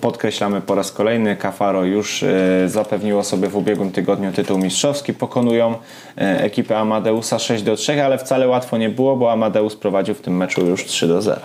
podkreślamy 0.00 0.60
po 0.60 0.74
raz 0.74 0.92
kolejny, 0.92 1.36
Cafaro 1.36 1.84
już 1.84 2.22
yy, 2.22 2.68
zapewniło 2.68 3.24
sobie 3.24 3.48
w 3.48 3.56
ubiegłym 3.56 3.92
tygodniu 3.92 4.32
tytuł 4.32 4.58
mistrzowski. 4.58 5.14
Pokonują 5.14 5.70
yy, 6.16 6.24
ekipę 6.26 6.78
Amadeusa 6.78 7.38
6 7.38 7.62
do 7.62 7.76
3, 7.76 8.04
ale 8.04 8.18
wcale 8.18 8.48
łatwo 8.48 8.78
nie 8.78 8.88
było, 8.88 9.16
bo 9.16 9.32
Amadeus 9.32 9.76
prowadził 9.76 10.14
w 10.14 10.20
tym 10.20 10.36
meczu 10.36 10.66
już 10.66 10.84
3 10.84 11.08
do 11.08 11.22
0. 11.22 11.40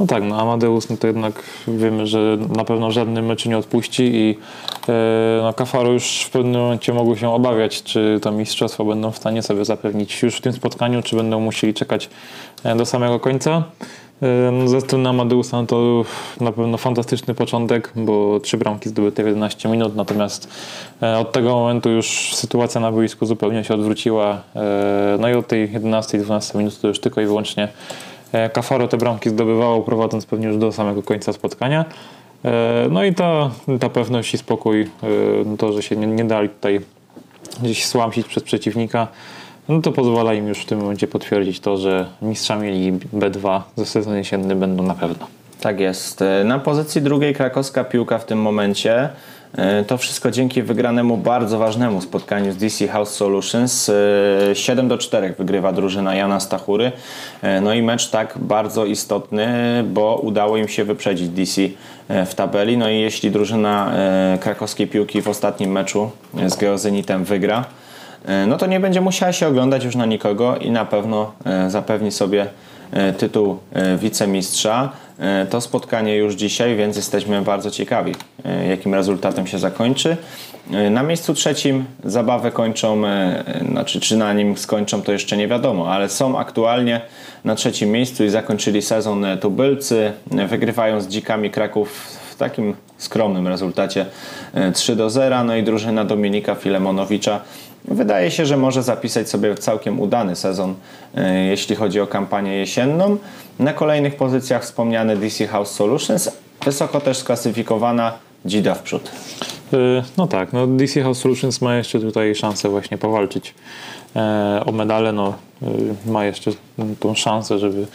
No 0.00 0.06
tak, 0.06 0.22
no 0.22 0.40
Amadeus 0.40 0.90
no 0.90 0.96
to 0.96 1.06
jednak 1.06 1.42
wiemy, 1.68 2.06
że 2.06 2.38
na 2.56 2.64
pewno 2.64 2.90
żadnym 2.90 3.26
meczu 3.26 3.48
nie 3.48 3.58
odpuści 3.58 4.02
i 4.02 4.38
e, 4.88 5.40
no 5.42 5.52
Cafaro 5.52 5.92
już 5.92 6.22
w 6.22 6.30
pewnym 6.30 6.60
momencie 6.60 6.92
mogły 6.92 7.16
się 7.16 7.30
obawiać, 7.30 7.82
czy 7.82 8.18
to 8.22 8.32
mistrzostwo 8.32 8.84
będą 8.84 9.10
w 9.10 9.16
stanie 9.16 9.42
sobie 9.42 9.64
zapewnić 9.64 10.22
już 10.22 10.36
w 10.36 10.40
tym 10.40 10.52
spotkaniu, 10.52 11.02
czy 11.02 11.16
będą 11.16 11.40
musieli 11.40 11.74
czekać 11.74 12.10
e, 12.64 12.76
do 12.76 12.86
samego 12.86 13.20
końca. 13.20 13.62
Ze 14.64 14.80
strony 14.80 15.08
Amadeusa 15.08 15.66
to 15.66 16.04
na 16.40 16.52
pewno 16.52 16.78
fantastyczny 16.78 17.34
początek, 17.34 17.92
bo 17.96 18.40
trzy 18.40 18.56
bramki 18.56 18.88
zdobyte 18.88 19.22
w 19.22 19.26
11 19.26 19.68
minut, 19.68 19.96
natomiast 19.96 20.48
e, 21.02 21.18
od 21.18 21.32
tego 21.32 21.50
momentu 21.50 21.90
już 21.90 22.34
sytuacja 22.34 22.80
na 22.80 22.92
boisku 22.92 23.26
zupełnie 23.26 23.64
się 23.64 23.74
odwróciła. 23.74 24.42
E, 24.56 25.16
no 25.20 25.28
i 25.28 25.34
od 25.34 25.46
tej 25.46 25.72
11-12 25.72 26.58
minut 26.58 26.80
to 26.80 26.88
już 26.88 27.00
tylko 27.00 27.20
i 27.20 27.26
wyłącznie 27.26 27.68
E, 28.32 28.50
Cafaro 28.50 28.88
te 28.88 28.96
bramki 28.96 29.30
zdobywało, 29.30 29.82
prowadząc 29.82 30.26
pewnie 30.26 30.46
już 30.46 30.56
do 30.56 30.72
samego 30.72 31.02
końca 31.02 31.32
spotkania. 31.32 31.84
No 32.90 33.04
i 33.04 33.14
ta, 33.14 33.50
ta 33.80 33.88
pewność 33.88 34.34
i 34.34 34.38
spokój, 34.38 34.90
to, 35.58 35.72
że 35.72 35.82
się 35.82 35.96
nie, 35.96 36.06
nie 36.06 36.24
dali 36.24 36.48
tutaj 36.48 36.80
gdzieś 37.62 37.86
słamsić 37.86 38.26
przez 38.26 38.42
przeciwnika, 38.42 39.08
no 39.68 39.82
to 39.82 39.92
pozwala 39.92 40.34
im 40.34 40.48
już 40.48 40.58
w 40.58 40.64
tym 40.66 40.78
momencie 40.80 41.06
potwierdzić 41.08 41.60
to, 41.60 41.76
że 41.76 42.06
mistrzami 42.22 42.70
Ligi 42.70 42.92
B2 42.92 43.60
ze 43.76 43.86
sezonu 43.86 44.16
jesienny 44.16 44.54
będą 44.56 44.82
na 44.82 44.94
pewno. 44.94 45.26
Tak 45.60 45.80
jest. 45.80 46.22
E, 46.22 46.44
Na 46.44 46.58
pozycji 46.58 47.02
drugiej 47.02 47.34
krakowska 47.34 47.84
piłka 47.84 48.18
w 48.18 48.24
tym 48.24 48.42
momencie. 48.42 49.08
E, 49.58 49.84
To 49.84 49.98
wszystko 49.98 50.30
dzięki 50.30 50.62
wygranemu 50.62 51.16
bardzo 51.16 51.58
ważnemu 51.58 52.00
spotkaniu 52.00 52.52
z 52.52 52.56
DC 52.56 52.88
House 52.88 53.10
Solutions. 53.10 53.88
E, 53.88 54.54
7 54.54 54.88
do 54.88 54.98
4 54.98 55.34
wygrywa 55.38 55.72
drużyna 55.72 56.14
Jana 56.14 56.40
Stachury. 56.40 56.92
E, 57.42 57.60
No 57.60 57.74
i 57.74 57.82
mecz 57.82 58.10
tak 58.10 58.34
bardzo 58.36 58.84
istotny, 58.86 59.46
bo 59.86 60.16
udało 60.22 60.56
im 60.56 60.68
się 60.68 60.84
wyprzedzić 60.84 61.28
DC 61.28 61.62
e, 62.08 62.26
w 62.26 62.34
tabeli. 62.34 62.76
No 62.78 62.90
i 62.90 63.00
jeśli 63.00 63.30
drużyna 63.30 63.92
e, 63.94 64.38
krakowskiej 64.40 64.86
piłki 64.86 65.22
w 65.22 65.28
ostatnim 65.28 65.70
meczu 65.72 66.10
e, 66.38 66.50
z 66.50 66.56
Geozenitem 66.56 67.24
wygra, 67.24 67.58
e, 67.60 67.87
no 68.46 68.56
to 68.56 68.66
nie 68.66 68.80
będzie 68.80 69.00
musiała 69.00 69.32
się 69.32 69.46
oglądać 69.48 69.84
już 69.84 69.96
na 69.96 70.06
nikogo 70.06 70.56
i 70.56 70.70
na 70.70 70.84
pewno 70.84 71.32
e, 71.44 71.70
zapewni 71.70 72.10
sobie 72.12 72.46
e, 72.92 73.12
tytuł 73.12 73.58
e, 73.72 73.96
wicemistrza. 73.96 74.90
E, 75.18 75.46
To 75.50 75.60
spotkanie 75.60 76.16
już 76.16 76.34
dzisiaj, 76.34 76.76
więc 76.76 76.96
jesteśmy 76.96 77.42
bardzo 77.42 77.70
ciekawi, 77.70 78.14
e, 78.44 78.66
jakim 78.66 78.94
rezultatem 78.94 79.46
się 79.46 79.58
zakończy. 79.58 80.16
E, 80.72 80.90
Na 80.90 81.02
miejscu 81.02 81.34
trzecim 81.34 81.84
zabawę 82.04 82.50
kończą, 82.50 83.06
e, 83.06 83.44
znaczy 83.70 84.00
czy 84.00 84.16
na 84.16 84.32
nim 84.32 84.56
skończą 84.56 85.02
to 85.02 85.12
jeszcze 85.12 85.36
nie 85.36 85.48
wiadomo, 85.48 85.92
ale 85.92 86.08
są 86.08 86.38
aktualnie 86.38 87.00
na 87.44 87.54
trzecim 87.54 87.90
miejscu 87.90 88.24
i 88.24 88.28
zakończyli 88.28 88.82
sezon 88.82 89.24
e, 89.24 89.36
tubylcy, 89.36 90.12
e, 90.38 90.46
wygrywają 90.46 91.00
z 91.00 91.08
dzikami 91.08 91.50
Kraków 91.50 91.90
w 92.30 92.36
takim 92.36 92.74
skromnym 92.98 93.48
rezultacie 93.48 94.06
e, 94.54 94.72
3 94.72 94.96
do 94.96 95.10
0. 95.10 95.44
No 95.44 95.56
i 95.56 95.62
drużyna 95.62 96.04
Dominika 96.04 96.54
Filemonowicza 96.54 97.40
wydaje 97.84 98.30
się, 98.30 98.46
że 98.46 98.56
może 98.56 98.82
zapisać 98.82 99.28
sobie 99.28 99.54
całkiem 99.54 100.00
udany 100.00 100.36
sezon, 100.36 100.74
e, 101.14 101.44
jeśli 101.44 101.76
chodzi 101.76 102.00
o 102.00 102.06
kampanię 102.06 102.56
jesienną. 102.56 103.16
Na 103.58 103.72
kolejnych 103.72 104.16
pozycjach 104.16 104.62
wspomniany 104.62 105.16
DC 105.16 105.46
House 105.46 105.70
Solutions, 105.70 106.30
wysoko 106.64 107.00
też 107.00 107.16
sklasyfikowana 107.18 108.12
Dzida 108.46 108.74
w 108.74 108.82
przód. 108.82 109.10
E, 109.72 109.76
No 110.16 110.26
tak, 110.26 110.52
no 110.52 110.66
DC 110.66 111.02
House 111.02 111.18
Solutions 111.18 111.60
ma 111.60 111.76
jeszcze 111.76 112.00
tutaj 112.00 112.34
szansę 112.34 112.68
właśnie 112.68 112.98
powalczyć 112.98 113.54
e, 114.16 114.62
o 114.66 114.72
medale, 114.72 115.12
no 115.12 115.34
ma 116.06 116.24
jeszcze 116.24 116.50
tą 117.00 117.14
szansę, 117.14 117.58
żeby 117.58 117.86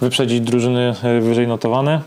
wyprzedzić 0.00 0.40
drużyny 0.40 0.94
wyżej 1.20 1.48
notowane. 1.48 2.00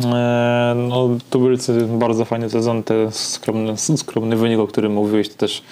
E, 0.00 0.74
No, 0.88 1.08
tubylcy 1.30 1.86
bardzo 1.86 2.24
fajny 2.24 2.50
sezon, 2.50 2.82
ten 2.82 3.12
skromny, 3.12 3.76
skromny 3.76 4.36
wynik, 4.36 4.58
o 4.58 4.66
którym 4.66 4.92
mówiłeś, 4.92 5.28
to 5.28 5.34
też 5.34 5.62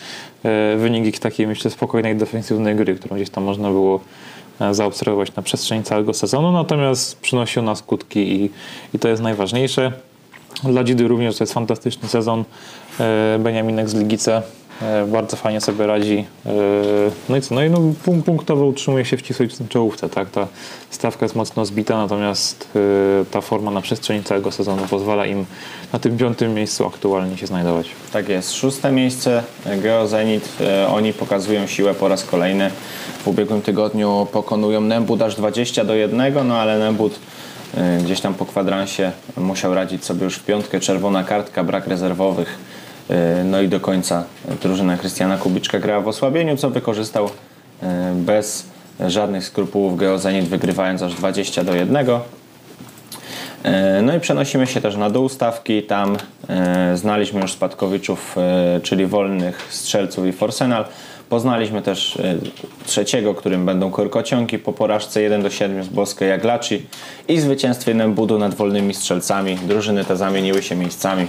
e, 0.42 0.76
wynik 0.76 1.18
takiej 1.18 1.46
myślę 1.46 1.70
spokojnej 1.70 2.16
defensywnej 2.16 2.76
gry, 2.76 2.94
którą 2.94 3.16
gdzieś 3.16 3.30
tam 3.30 3.44
można 3.44 3.68
było 3.70 4.00
e, 4.60 4.74
zaobserwować 4.74 5.34
na 5.34 5.42
przestrzeni 5.42 5.84
całego 5.84 6.14
sezonu, 6.14 6.52
natomiast 6.52 7.20
przynosi 7.20 7.60
ona 7.60 7.74
skutki 7.74 8.32
i, 8.32 8.50
i 8.94 8.98
to 8.98 9.08
jest 9.08 9.22
najważniejsze. 9.22 9.92
Dla 10.64 10.84
Dzidy 10.84 11.08
również 11.08 11.36
to 11.36 11.44
jest 11.44 11.52
fantastyczny 11.52 12.08
sezon. 12.08 12.44
Beniaminek 13.38 13.88
z 13.88 13.94
Ligice 13.94 14.42
bardzo 15.06 15.36
fajnie 15.36 15.60
sobie 15.60 15.86
radzi. 15.86 16.24
E, 16.46 16.50
No 17.28 17.36
i 17.36 17.40
co? 17.40 17.54
No 17.54 17.64
i 17.64 17.70
no, 17.70 17.78
punk- 18.06 18.22
punktowo 18.22 18.66
utrzymuje 18.66 19.04
się 19.04 19.16
w 19.16 19.20
ścisłej 19.20 19.48
czołówce. 19.68 20.08
Tak? 20.08 20.30
Ta 20.30 20.46
stawka 20.90 21.24
jest 21.24 21.36
mocno 21.36 21.64
zbita, 21.66 21.96
natomiast 21.96 22.68
e, 22.76 23.24
ta 23.30 23.40
forma 23.40 23.70
na 23.70 23.80
przestrzeni 23.80 24.22
całego 24.24 24.52
sezonu 24.52 24.82
pozwala 24.90 25.26
im 25.26 25.44
na 25.92 25.98
tym 25.98 26.16
piątym 26.18 26.54
miejscu 26.54 26.86
aktualnie 26.86 27.36
się 27.36 27.46
znajdować. 27.46 27.86
Tak 28.12 28.28
jest, 28.28 28.52
szóste 28.54 28.92
miejsce 28.92 29.42
Geozenit. 29.82 30.48
E, 30.60 30.88
Oni 30.88 31.12
pokazują 31.12 31.66
siłę 31.66 31.94
po 31.94 32.08
raz 32.08 32.24
kolejny. 32.24 32.70
W 33.24 33.28
ubiegłym 33.28 33.62
tygodniu 33.62 34.26
pokonują 34.32 34.80
Nembud 34.80 35.22
aż 35.22 35.34
20 35.36 35.84
do 35.84 35.94
1, 35.94 36.48
no 36.48 36.56
ale 36.56 36.78
Nembud 36.78 37.18
e, 37.76 37.98
gdzieś 38.04 38.20
tam 38.20 38.34
po 38.34 38.46
kwadransie 38.46 39.12
musiał 39.36 39.74
radzić 39.74 40.04
sobie 40.04 40.24
już 40.24 40.34
w 40.36 40.44
piątkę. 40.44 40.80
Czerwona 40.80 41.24
kartka, 41.24 41.64
brak 41.64 41.86
rezerwowych. 41.86 42.58
E, 43.12 43.44
No 43.44 43.60
i 43.60 43.68
do 43.68 43.80
końca 43.80 44.24
drużyna 44.62 44.96
Krystiana 44.96 45.36
Kubiczka 45.36 45.78
grała 45.78 46.00
w 46.00 46.08
osłabieniu, 46.08 46.56
co 46.56 46.70
wykorzystał 46.70 47.30
e, 47.82 48.12
bez 48.16 48.66
żadnych 49.06 49.44
skrupułów 49.44 49.96
Geozenit, 49.96 50.44
wygrywając 50.44 51.02
aż 51.02 51.14
20 51.14 51.64
do 51.64 51.74
1. 51.74 52.06
E, 53.64 54.02
No 54.02 54.16
i 54.16 54.20
przenosimy 54.20 54.66
się 54.66 54.80
też 54.80 54.96
na 54.96 55.10
dół 55.10 55.28
stawki. 55.28 55.82
Tam 55.82 56.16
znaliśmy 56.94 57.40
już 57.40 57.52
spadkowiczów, 57.52 58.36
czyli 58.82 59.06
wolnych 59.06 59.66
strzelców 59.70 60.26
i 60.26 60.32
Forsenal. 60.32 60.84
Poznaliśmy 61.32 61.82
też 61.82 62.16
e, 62.16 62.34
trzeciego, 62.86 63.34
którym 63.34 63.66
będą 63.66 63.90
korkociągi 63.90 64.58
po 64.58 64.72
porażce 64.72 65.22
1 65.22 65.42
do 65.42 65.50
7 65.50 65.84
z 65.84 65.88
Boskiej 65.88 66.28
Jaglaci 66.28 66.86
i 67.28 67.40
zwycięstwie 67.40 67.94
Nembudu 67.94 68.38
nad 68.38 68.54
wolnymi 68.54 68.94
strzelcami. 68.94 69.56
Drużyny 69.56 70.04
te 70.04 70.16
zamieniły 70.16 70.62
się 70.62 70.76
miejscami. 70.76 71.26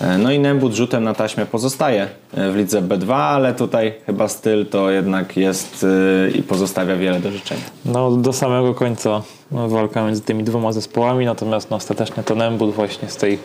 E, 0.00 0.18
No 0.18 0.32
i 0.32 0.38
Nembud 0.38 0.74
rzutem 0.74 1.04
na 1.04 1.14
taśmę 1.14 1.46
pozostaje 1.46 2.08
e, 2.34 2.50
w 2.50 2.56
lidze 2.56 2.82
B2, 2.82 3.14
ale 3.14 3.54
tutaj 3.54 3.94
chyba 4.06 4.28
styl 4.28 4.66
to 4.66 4.90
jednak 4.90 5.36
jest 5.36 5.86
i 6.34 6.42
pozostawia 6.42 6.96
wiele 6.96 7.20
do 7.20 7.30
życzenia. 7.30 7.64
No, 7.84 8.10
do 8.10 8.32
samego 8.32 8.74
końca 8.74 9.22
no, 9.50 9.68
walka 9.68 10.06
między 10.06 10.22
tymi 10.22 10.44
dwoma 10.44 10.72
zespołami, 10.72 11.26
natomiast 11.26 11.70
no, 11.70 11.76
ostatecznie 11.76 12.22
to 12.22 12.34
Nembut 12.34 12.74
właśnie 12.74 13.08
z 13.10 13.16
tej 13.16 13.38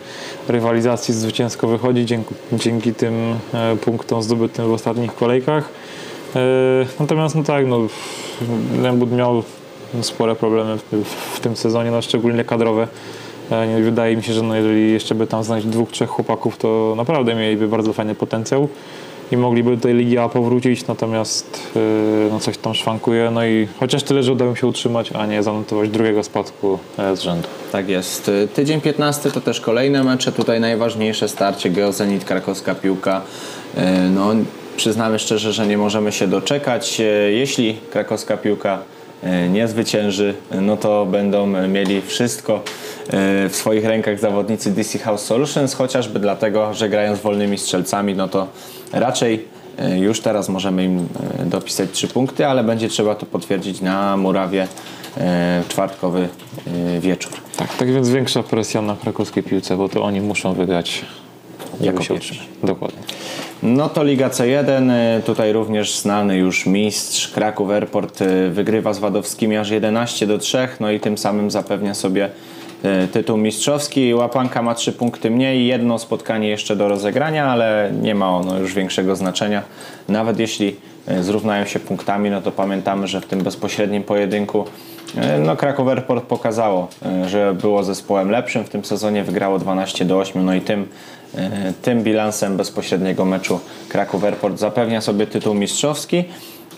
rywalizacji 0.48 1.14
zwycięsko 1.14 1.68
wychodzi 1.68 2.06
dzięki, 2.06 2.36
dzięki 2.54 2.94
tym 2.94 3.14
punktom 3.82 4.24
zdobytym 4.24 4.68
w 4.68 4.72
ostatnich 4.74 5.16
kolejkach. 5.16 5.70
E, 6.36 6.86
natomiast 7.00 7.36
no 7.36 7.44
tak, 7.44 7.68
no, 7.68 7.80
Nembut 8.82 9.12
miał 9.12 9.44
spore 10.02 10.36
problemy 10.36 10.78
w, 11.34 11.40
tym 11.40 11.56
sezonie, 11.56 11.92
no 11.92 12.02
szczególnie 12.02 12.44
kadrowe. 12.44 12.88
E, 13.52 13.82
Wydaje 13.82 14.18
mi 14.18 14.24
się, 14.24 14.34
że 14.34 14.42
no 14.42 14.56
jeżeli 14.56 14.92
jeszcze 14.92 15.16
by 15.16 15.28
tam 15.28 15.44
znaleźć 15.44 15.68
dwóch, 15.68 15.92
trzech 15.92 16.10
chłopaków, 16.10 16.58
to 16.58 16.94
naprawdę 16.98 17.36
mieliby 17.36 17.68
bardzo 17.68 17.94
fajny 17.94 18.16
potencjał 18.16 18.68
i 19.32 19.38
mogliby 19.38 19.76
do 19.76 19.82
tej 19.82 19.94
Ligi 19.96 20.18
A 20.18 20.30
powrócić, 20.30 20.88
natomiast 20.88 21.70
yy, 21.76 21.82
no 22.32 22.40
coś 22.40 22.58
tam 22.58 22.76
szwankuje, 22.76 23.32
no 23.32 23.46
i 23.46 23.68
chociaż 23.80 24.04
tyle, 24.04 24.24
że 24.24 24.34
udało 24.34 24.52
im 24.52 24.56
się 24.56 24.68
utrzymać, 24.68 25.12
a 25.12 25.26
nie 25.26 25.44
zanotować 25.44 25.90
drugiego 25.90 26.24
spadku 26.24 26.80
e, 26.98 27.16
z 27.16 27.22
rzędu. 27.22 27.48
Tak 27.72 27.90
jest. 27.90 28.32
Tydzień 28.54 28.82
15 28.82 29.32
to 29.32 29.42
też 29.42 29.62
kolejne 29.62 30.04
mecze. 30.04 30.32
Tutaj 30.32 30.60
najważniejsze 30.60 31.30
starcie 31.30 31.70
Geozenit, 31.70 32.26
krakowska 32.26 32.76
piłka. 32.76 33.22
E, 33.76 34.10
No, 34.10 34.34
przyznamy 34.80 35.20
szczerze, 35.20 35.54
że 35.54 35.68
nie 35.68 35.78
możemy 35.78 36.12
się 36.12 36.28
doczekać. 36.28 37.02
E, 37.02 37.04
Jeśli 37.32 37.78
krakowska 37.92 38.38
piłka 38.38 38.80
e, 39.24 39.50
nie 39.50 39.68
zwycięży, 39.68 40.34
no 40.62 40.78
to 40.78 41.06
będą 41.06 41.48
mieli 41.48 42.02
wszystko 42.02 42.54
e, 42.56 42.60
w 43.50 43.56
swoich 43.56 43.86
rękach 43.86 44.20
zawodnicy 44.20 44.72
DC 44.72 45.00
House 45.00 45.22
Solutions, 45.22 45.74
chociażby 45.74 46.20
dlatego, 46.20 46.74
że 46.74 46.90
grają 46.90 47.16
z 47.16 47.20
wolnymi 47.20 47.58
strzelcami, 47.58 48.16
no 48.16 48.28
to 48.28 48.48
raczej 48.94 49.46
już 50.00 50.22
teraz 50.22 50.50
możemy 50.50 50.86
im 50.86 51.08
dopisać 51.46 51.90
trzy 51.92 52.08
punkty, 52.08 52.48
ale 52.48 52.64
będzie 52.64 52.90
trzeba 52.90 53.16
to 53.16 53.26
potwierdzić 53.26 53.82
na 53.82 54.18
murawie 54.18 54.68
czwartkowy 55.70 56.28
wieczór. 57.00 57.32
Tak, 57.58 57.78
tak 57.78 57.92
więc 57.92 58.10
większa 58.10 58.44
presja 58.44 58.82
na 58.82 58.96
krakowskiej 58.96 59.44
piłce, 59.44 59.78
bo 59.78 59.90
to 59.90 60.04
oni 60.04 60.22
muszą 60.22 60.54
wygrać. 60.54 61.06
Jako 61.82 62.04
się 62.04 62.14
utrzymać. 62.14 62.48
Dokładnie. 62.64 63.00
No 63.64 63.90
to 63.90 64.04
Liga 64.04 64.30
C1, 64.30 64.92
y, 65.20 65.24
tutaj 65.24 65.54
również 65.54 66.00
znany 66.00 66.38
już 66.38 66.66
mistrz 66.66 67.28
Kraków 67.28 67.70
Airport 67.70 68.22
y, 68.22 68.50
wygrywa 68.50 68.94
z 68.94 69.00
Wadowskimi 69.00 69.58
aż 69.58 69.70
11 69.70 70.28
do 70.28 70.38
3, 70.38 70.68
no 70.80 70.92
i 70.92 71.00
tym 71.00 71.18
samym 71.18 71.52
zapewnia 71.52 71.94
sobie 71.94 72.30
y, 73.04 73.08
tytuł 73.08 73.38
mistrzowski. 73.38 74.14
Łapanka 74.14 74.62
ma 74.62 74.76
3 74.76 74.94
punkty 74.94 75.32
mniej, 75.32 75.68
jedno 75.68 76.00
spotkanie 76.00 76.48
jeszcze 76.48 76.76
do 76.76 76.88
rozegrania, 76.88 77.46
ale 77.46 77.92
nie 78.02 78.16
ma 78.16 78.38
ono 78.38 78.60
już 78.60 78.74
większego 78.74 79.16
znaczenia. 79.16 79.64
Nawet 80.10 80.40
jeśli 80.40 80.76
zrównają 81.22 81.66
się 81.66 81.80
punktami, 81.80 82.30
no 82.30 82.42
to 82.42 82.52
pamiętamy, 82.52 83.08
że 83.08 83.22
w 83.22 83.26
tym 83.26 83.42
bezpośrednim 83.42 84.04
pojedynku 84.04 84.66
no 85.40 85.56
Kraków 85.56 85.88
Airport 85.88 86.26
pokazało, 86.26 86.88
że 87.26 87.54
było 87.54 87.84
zespołem 87.84 88.32
lepszym 88.32 88.64
w 88.64 88.70
tym 88.70 88.86
sezonie, 88.86 89.24
wygrało 89.24 89.60
12 89.60 90.06
do 90.06 90.20
8, 90.20 90.46
no 90.46 90.54
i 90.54 90.62
tym 90.62 90.88
Tym 91.82 92.04
bilansem 92.04 92.58
bezpośredniego 92.58 93.26
meczu 93.26 93.60
Kraków 93.90 94.24
Airport 94.24 94.60
zapewnia 94.60 95.02
sobie 95.02 95.28
tytuł 95.28 95.54
mistrzowski. 95.54 96.24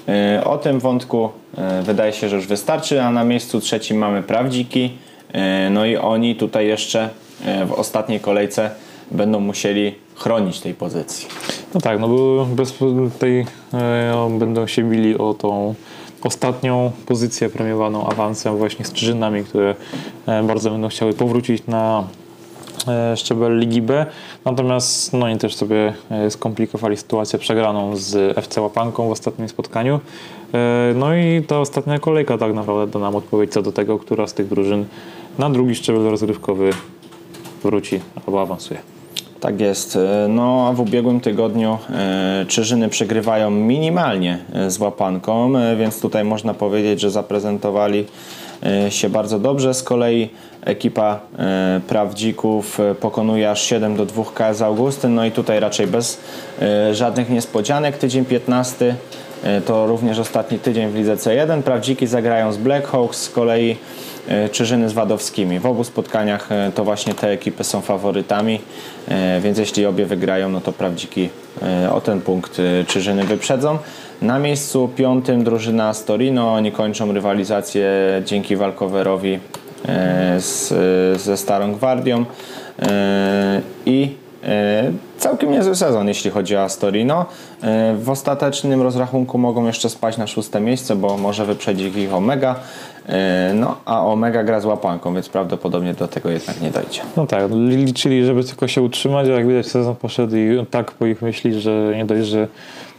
E, 0.08 0.44
O 0.44 0.58
tym 0.58 0.80
wątku 0.80 1.30
e, 1.58 1.82
wydaje 1.82 2.14
się, 2.14 2.30
że 2.30 2.36
już 2.36 2.48
wystarczy, 2.48 3.02
a 3.04 3.12
na 3.12 3.24
miejscu 3.24 3.60
trzecim 3.60 3.98
mamy 3.98 4.24
Prawdziki. 4.24 4.92
E, 5.34 5.70
No 5.70 5.86
i 5.86 5.98
oni 5.98 6.36
tutaj 6.36 6.68
jeszcze 6.68 7.10
e, 7.46 7.66
w 7.66 7.72
ostatniej 7.72 8.20
kolejce 8.20 8.72
będą 9.12 9.40
musieli 9.40 9.96
chronić 10.16 10.60
tej 10.60 10.74
pozycji. 10.74 11.28
No 11.74 11.82
tak, 11.82 12.00
no 12.00 12.08
bo 12.08 12.46
bez 12.46 12.74
tej 13.20 13.46
e, 13.74 14.38
będą 14.40 14.68
się 14.68 14.84
bili 14.84 15.18
o 15.18 15.34
tą 15.34 15.76
ostatnią 16.24 16.92
pozycję 17.06 17.50
premiowaną 17.50 18.08
awansem 18.08 18.58
właśnie 18.58 18.86
z 18.86 18.94
Czyżynami, 18.94 19.44
które 19.44 19.76
e, 20.28 20.44
bardzo 20.44 20.70
będą 20.70 20.88
chciały 20.88 21.14
powrócić 21.14 21.64
na 21.68 22.04
e, 22.88 23.18
szczebel 23.18 23.60
Ligi 23.60 23.82
B. 23.82 24.06
Natomiast 24.46 25.14
no 25.14 25.26
oni 25.26 25.38
też 25.38 25.56
sobie 25.56 25.94
e, 26.12 26.32
skomplikowali 26.32 26.98
sytuację 26.98 27.40
przegraną 27.40 27.96
z 27.96 28.38
FC 28.38 28.62
Łapanką 28.62 29.08
w 29.08 29.12
ostatnim 29.12 29.50
spotkaniu. 29.50 30.00
E, 30.54 30.94
No 30.96 31.16
i 31.16 31.44
ta 31.48 31.60
ostatnia 31.60 32.00
kolejka 32.00 32.38
tak 32.38 32.54
naprawdę 32.54 32.92
da 32.92 33.00
nam 33.00 33.16
odpowiedź 33.16 33.52
co 33.52 33.62
do 33.62 33.72
tego, 33.72 34.00
która 34.00 34.28
z 34.28 34.34
tych 34.34 34.48
drużyn 34.48 34.86
na 35.40 35.50
drugi 35.50 35.76
szczebel 35.76 36.04
rozgrywkowy 36.04 36.70
wróci 37.64 38.00
albo 38.26 38.42
awansuje. 38.42 38.80
Tak 39.40 39.62
jest. 39.62 39.96
E, 39.96 40.28
No 40.30 40.68
a 40.68 40.74
w 40.74 40.80
ubiegłym 40.80 41.20
tygodniu 41.20 41.78
Czyżyny 42.48 42.90
przegrywają 42.90 43.52
minimalnie 43.52 44.40
z 44.68 44.80
łapanką, 44.80 45.54
więc 45.78 46.02
tutaj 46.02 46.24
można 46.24 46.54
powiedzieć, 46.54 47.02
że 47.02 47.12
zaprezentowali 47.12 48.06
się 48.90 49.10
bardzo 49.10 49.40
dobrze. 49.40 49.74
Z 49.74 49.84
kolei 49.84 50.30
ekipa 50.66 51.20
e, 51.40 51.82
Prawdzików 51.88 52.80
e, 52.80 52.96
pokonuje 52.96 53.52
aż 53.52 53.62
7 53.62 53.96
do 53.96 54.06
2 54.06 54.24
KS 54.24 54.62
Augustyn, 54.62 55.16
no 55.16 55.26
i 55.26 55.32
tutaj 55.32 55.60
raczej 55.60 55.88
bez 55.88 56.20
e, 56.62 56.96
żadnych 56.96 57.30
niespodzianek. 57.30 57.98
Tydzień 57.98 58.26
15 58.26 58.96
e, 59.44 59.62
to 59.62 59.88
również 59.88 60.20
ostatni 60.20 60.60
tydzień 60.60 60.90
w 60.90 60.96
lidze 60.96 61.16
C1. 61.16 61.62
Prawdziki 61.62 62.08
zagrają 62.08 62.52
z 62.52 62.58
Blackhawks, 62.58 63.22
z 63.22 63.30
kolei 63.30 63.78
e, 64.28 64.50
Czyżyny 64.50 64.90
z 64.90 64.94
Wadowskimi. 64.94 65.60
W 65.60 65.66
obu 65.66 65.84
spotkaniach 65.84 66.52
e, 66.52 66.72
to 66.76 66.84
właśnie 66.84 67.14
te 67.14 67.30
ekipy 67.30 67.64
są 67.64 67.82
faworytami, 67.82 68.62
e, 69.08 69.40
więc 69.42 69.58
jeśli 69.58 69.86
obie 69.86 70.06
wygrają, 70.06 70.50
no 70.50 70.62
to 70.62 70.72
Prawdziki 70.72 71.30
e, 71.62 71.94
o 71.94 72.02
ten 72.02 72.22
punkt 72.22 72.58
e, 72.60 72.86
Czyżyny 72.86 73.24
wyprzedzą. 73.24 73.78
Na 74.22 74.40
miejscu 74.40 74.90
piątym 74.96 75.44
drużyna 75.44 75.94
z 75.94 76.06
Torino, 76.06 76.54
oni 76.54 76.72
kończą 76.72 77.14
rywalizację 77.14 77.92
dzięki 78.26 78.56
walkowerowi 78.56 79.40
e, 79.86 80.42
z, 80.42 80.74
ze 81.22 81.38
Starą 81.38 81.74
Gwardią 81.74 82.26
e, 82.80 83.62
i 83.86 84.16
całkiem 85.18 85.52
niezły 85.52 85.76
sezon, 85.76 86.08
jeśli 86.08 86.32
chodzi 86.32 86.56
o 86.56 86.62
Astorino. 86.62 87.26
E, 87.64 87.96
W 87.96 88.10
ostatecznym 88.10 88.82
rozrachunku 88.82 89.38
mogą 89.38 89.66
jeszcze 89.66 89.90
spać 89.90 90.18
na 90.18 90.28
szóste 90.28 90.60
miejsce, 90.62 90.96
bo 90.96 91.18
może 91.18 91.46
wyprzedzić 91.46 91.96
ich 91.96 92.14
Omega. 92.14 92.56
E, 93.10 93.52
No, 93.56 93.78
a 93.86 94.06
Omega 94.06 94.44
gra 94.44 94.60
z 94.60 94.66
łapanką, 94.66 95.14
więc 95.14 95.30
prawdopodobnie 95.30 95.94
do 95.94 96.08
tego 96.08 96.30
jednak 96.30 96.62
nie 96.62 96.72
dojdzie. 96.72 97.02
No 97.18 97.28
tak, 97.28 97.44
liczyli, 97.68 98.26
żeby 98.26 98.44
tylko 98.44 98.68
się 98.68 98.82
utrzymać, 98.82 99.28
a 99.28 99.32
jak 99.32 99.48
widać 99.48 99.68
sezon 99.68 99.96
poszedł 99.96 100.36
i 100.36 100.66
tak 100.72 100.92
po 100.92 101.06
ich 101.06 101.22
myśli, 101.22 101.62
że 101.62 101.94
nie 101.98 102.06
dość, 102.06 102.28
że 102.28 102.48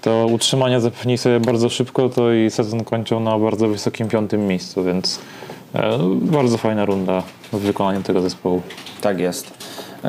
to 0.00 0.26
utrzymanie 0.26 0.80
zapewnili 0.80 1.18
sobie 1.18 1.40
bardzo 1.40 1.68
szybko, 1.68 2.08
to 2.08 2.32
i 2.32 2.50
sezon 2.50 2.84
kończą 2.84 3.20
na 3.20 3.38
bardzo 3.38 3.68
wysokim 3.68 4.08
piątym 4.08 4.46
miejscu, 4.46 4.84
więc 4.84 5.18
e, 5.74 5.98
bardzo 6.22 6.58
fajna 6.58 6.84
runda 6.84 7.22
w 7.52 7.58
wykonaniu 7.58 8.02
tego 8.02 8.20
zespołu. 8.20 8.62
Tak 9.00 9.18
jest. 9.18 9.50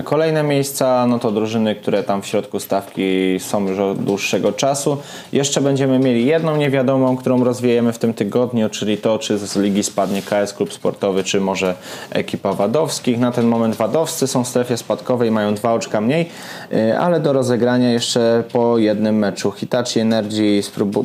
Kolejne 0.04 0.44
miejsca, 0.44 1.08
no 1.08 1.20
to 1.20 1.32
drużyny, 1.32 1.76
które 1.76 2.04
tam 2.04 2.22
w 2.22 2.26
środku 2.26 2.60
stawki 2.60 3.40
są 3.40 3.68
już 3.68 3.80
od 3.80 4.04
dłuższego 4.04 4.52
czasu. 4.52 4.98
Jeszcze 5.34 5.62
będziemy 5.62 6.00
mieli 6.00 6.26
jedną 6.26 6.58
niewiadomą, 6.58 7.18
którą 7.18 7.44
rozwiejemy 7.44 7.94
w 7.94 7.98
tym 7.98 8.14
tygodniu, 8.14 8.70
czyli 8.70 8.98
to, 8.98 9.20
czy 9.20 9.38
z 9.38 9.56
ligi 9.56 9.84
spadnie 9.84 10.22
KS 10.22 10.54
Klub 10.54 10.74
Sportowy, 10.74 11.24
czy 11.24 11.42
może 11.42 11.76
ekipa 12.10 12.54
Wadowskich. 12.54 13.20
Na 13.20 13.32
ten 13.32 13.46
moment 13.48 13.76
Wadowscy 13.76 14.28
są 14.28 14.44
w 14.44 14.48
strefie 14.48 14.78
spadkowej, 14.78 15.32
mają 15.32 15.56
dwa 15.56 15.74
oczka 15.74 16.02
mniej, 16.02 16.30
yy, 16.72 17.00
ale 17.00 17.20
do 17.20 17.34
rozegrania 17.34 17.92
jeszcze 17.92 18.44
po 18.52 18.78
jednym 18.78 19.16
meczu. 19.18 19.52
Hitachi 19.52 20.00
Energy 20.00 20.62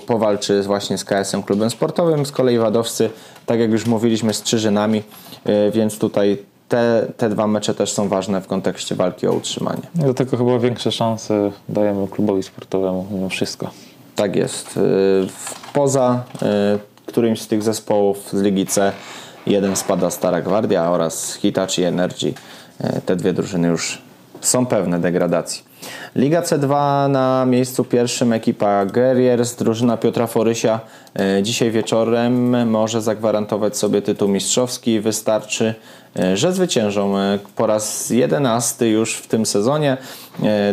powalczy 0.07 0.63
właśnie 0.63 0.99
z 0.99 1.05
KS-em 1.05 1.43
Klubem 1.43 1.71
Sportowym, 1.71 2.27
z 2.27 2.33
kolei 2.33 2.59
Wadowscy, 2.59 3.11
tak 3.47 3.61
jak 3.61 3.71
już 3.71 3.87
mówiliśmy, 3.87 4.35
z 4.35 4.43
Czyżynami, 4.43 5.03
yy, 5.47 5.71
więc 5.71 5.99
tutaj 5.99 6.39
te, 6.69 7.07
te 7.17 7.29
dwa 7.29 7.47
mecze 7.47 7.75
też 7.75 7.93
są 7.93 8.09
ważne 8.09 8.41
w 8.41 8.47
kontekście 8.47 8.95
walki 8.95 9.27
o 9.27 9.33
utrzymanie. 9.33 9.83
I 9.95 9.99
do 9.99 10.15
tego 10.15 10.37
chyba 10.37 10.59
większe 10.59 10.93
szanse 10.93 11.51
dajemy 11.69 12.09
klubowi 12.09 12.43
sportowemu 12.43 13.07
mimo 13.11 13.29
wszystko. 13.29 13.71
Tak 14.17 14.37
jest. 14.37 14.77
Y, 14.77 14.81
Poza 15.73 16.23
y, 16.43 16.47
którymś 17.07 17.41
z 17.41 17.47
tych 17.47 17.63
zespołów 17.63 18.29
z 18.33 18.43
Ligi 18.43 18.67
C 18.67 18.93
jeden 19.47 19.77
spada 19.77 20.11
Stara 20.11 20.41
Gwardia 20.43 20.91
oraz 20.91 21.35
Hitachi 21.35 21.83
Energy. 21.83 22.35
Y, 22.85 23.01
Te 23.07 23.17
dwie 23.17 23.33
drużyny 23.33 23.69
już 23.69 24.03
są 24.41 24.67
pewne 24.67 25.01
degradacji. 25.01 25.69
Liga 26.17 26.43
C2 26.43 27.09
na 27.11 27.47
miejscu 27.47 27.85
pierwszym 27.85 28.33
ekipa 28.33 28.87
Guerriers, 28.87 29.57
drużyna 29.57 29.97
Piotra 29.97 30.27
Forysia 30.27 30.81
y, 31.39 31.43
dzisiaj 31.43 31.71
wieczorem 31.71 32.71
może 32.71 33.03
zagwarantować 33.03 33.77
sobie 33.77 34.03
tytuł 34.03 34.29
mistrzowski. 34.29 35.01
Wystarczy, 35.01 35.75
y, 36.21 36.37
że 36.37 36.53
zwyciężą 36.53 37.19
y, 37.19 37.39
po 37.57 37.67
raz 37.67 38.11
jedenasty 38.11 38.89
już 38.89 39.15
w 39.15 39.27
tym 39.27 39.47
sezonie. 39.47 39.97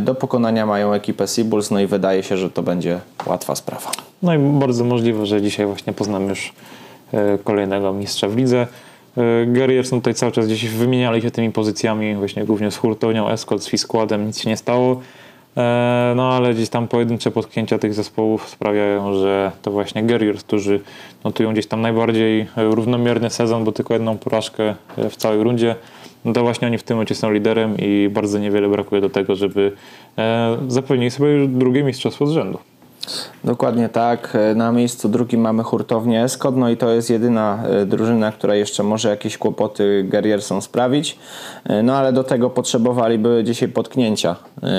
Do 0.01 0.15
pokonania 0.15 0.65
mają 0.65 0.93
ekipę 0.93 1.27
Seabulls, 1.27 1.71
no 1.71 1.79
i 1.79 1.87
wydaje 1.87 2.23
się, 2.23 2.37
że 2.37 2.49
to 2.49 2.63
będzie 2.63 2.99
łatwa 3.25 3.55
sprawa. 3.55 3.91
No 4.23 4.33
i 4.33 4.37
bardzo 4.37 4.83
możliwe, 4.83 5.25
że 5.25 5.41
dzisiaj 5.41 5.65
właśnie 5.65 5.93
poznamy 5.93 6.29
już 6.29 6.53
e, 7.13 7.37
kolejnego 7.37 7.93
mistrza 7.93 8.27
w 8.27 8.35
lidze. 8.35 8.67
E, 9.17 9.45
Guerriers 9.45 9.91
no 9.91 9.97
tutaj 9.97 10.13
cały 10.13 10.31
czas 10.31 10.45
gdzieś 10.45 10.67
wymieniali 10.67 11.21
się 11.21 11.31
tymi 11.31 11.51
pozycjami, 11.51 12.15
właśnie 12.15 12.45
głównie 12.45 12.71
z 12.71 12.77
Hurtownią, 12.77 13.29
Escort, 13.29 13.61
z 13.63 13.69
Fiskładem, 13.69 14.27
nic 14.27 14.39
się 14.39 14.49
nie 14.49 14.57
stało. 14.57 15.01
E, 15.57 16.13
No 16.15 16.33
ale 16.33 16.53
gdzieś 16.53 16.69
tam 16.69 16.87
pojedyncze 16.87 17.31
potknięcia 17.31 17.79
tych 17.79 17.93
zespołów 17.93 18.49
sprawiają, 18.49 19.13
że 19.13 19.51
to 19.61 19.71
właśnie 19.71 20.03
Guerriers, 20.03 20.43
którzy 20.43 20.79
notują 21.23 21.53
gdzieś 21.53 21.67
tam 21.67 21.81
najbardziej 21.81 22.47
równomierny 22.57 23.29
sezon, 23.29 23.63
bo 23.63 23.71
tylko 23.71 23.93
jedną 23.93 24.17
porażkę 24.17 24.75
e, 24.97 25.09
w 25.09 25.15
całej 25.15 25.43
rundzie, 25.43 25.75
no 26.25 26.33
to 26.33 26.43
właśnie 26.43 26.67
oni 26.67 26.77
w 26.77 26.83
tym 26.83 26.97
momencie 26.97 27.15
są 27.15 27.31
liderem 27.31 27.77
i 27.77 28.09
bardzo 28.11 28.39
niewiele 28.39 28.69
brakuje 28.69 29.01
do 29.01 29.09
tego, 29.09 29.35
żeby 29.35 29.71
zapewnili 30.67 31.11
sobie 31.11 31.47
drugie 31.47 31.83
mistrzostwo 31.83 32.27
z 32.27 32.31
rzędu. 32.31 32.59
Dokładnie 33.43 33.89
tak. 33.89 34.33
E, 34.35 34.55
na 34.55 34.71
miejscu 34.71 35.09
drugim 35.09 35.41
mamy 35.41 35.63
hurtownię 35.63 36.23
Eskod, 36.23 36.57
no 36.57 36.69
i 36.69 36.77
to 36.77 36.89
jest 36.89 37.09
jedyna 37.09 37.63
e, 37.67 37.85
drużyna, 37.85 38.31
która 38.31 38.55
jeszcze 38.55 38.83
może 38.83 39.09
jakieś 39.09 39.37
kłopoty 39.37 40.05
Guerriersom 40.09 40.61
sprawić. 40.61 41.19
E, 41.63 41.83
no 41.83 41.95
ale 41.95 42.13
do 42.13 42.23
tego 42.23 42.49
potrzebowaliby 42.49 43.43
dzisiaj 43.45 43.69
potknięcia 43.69 44.35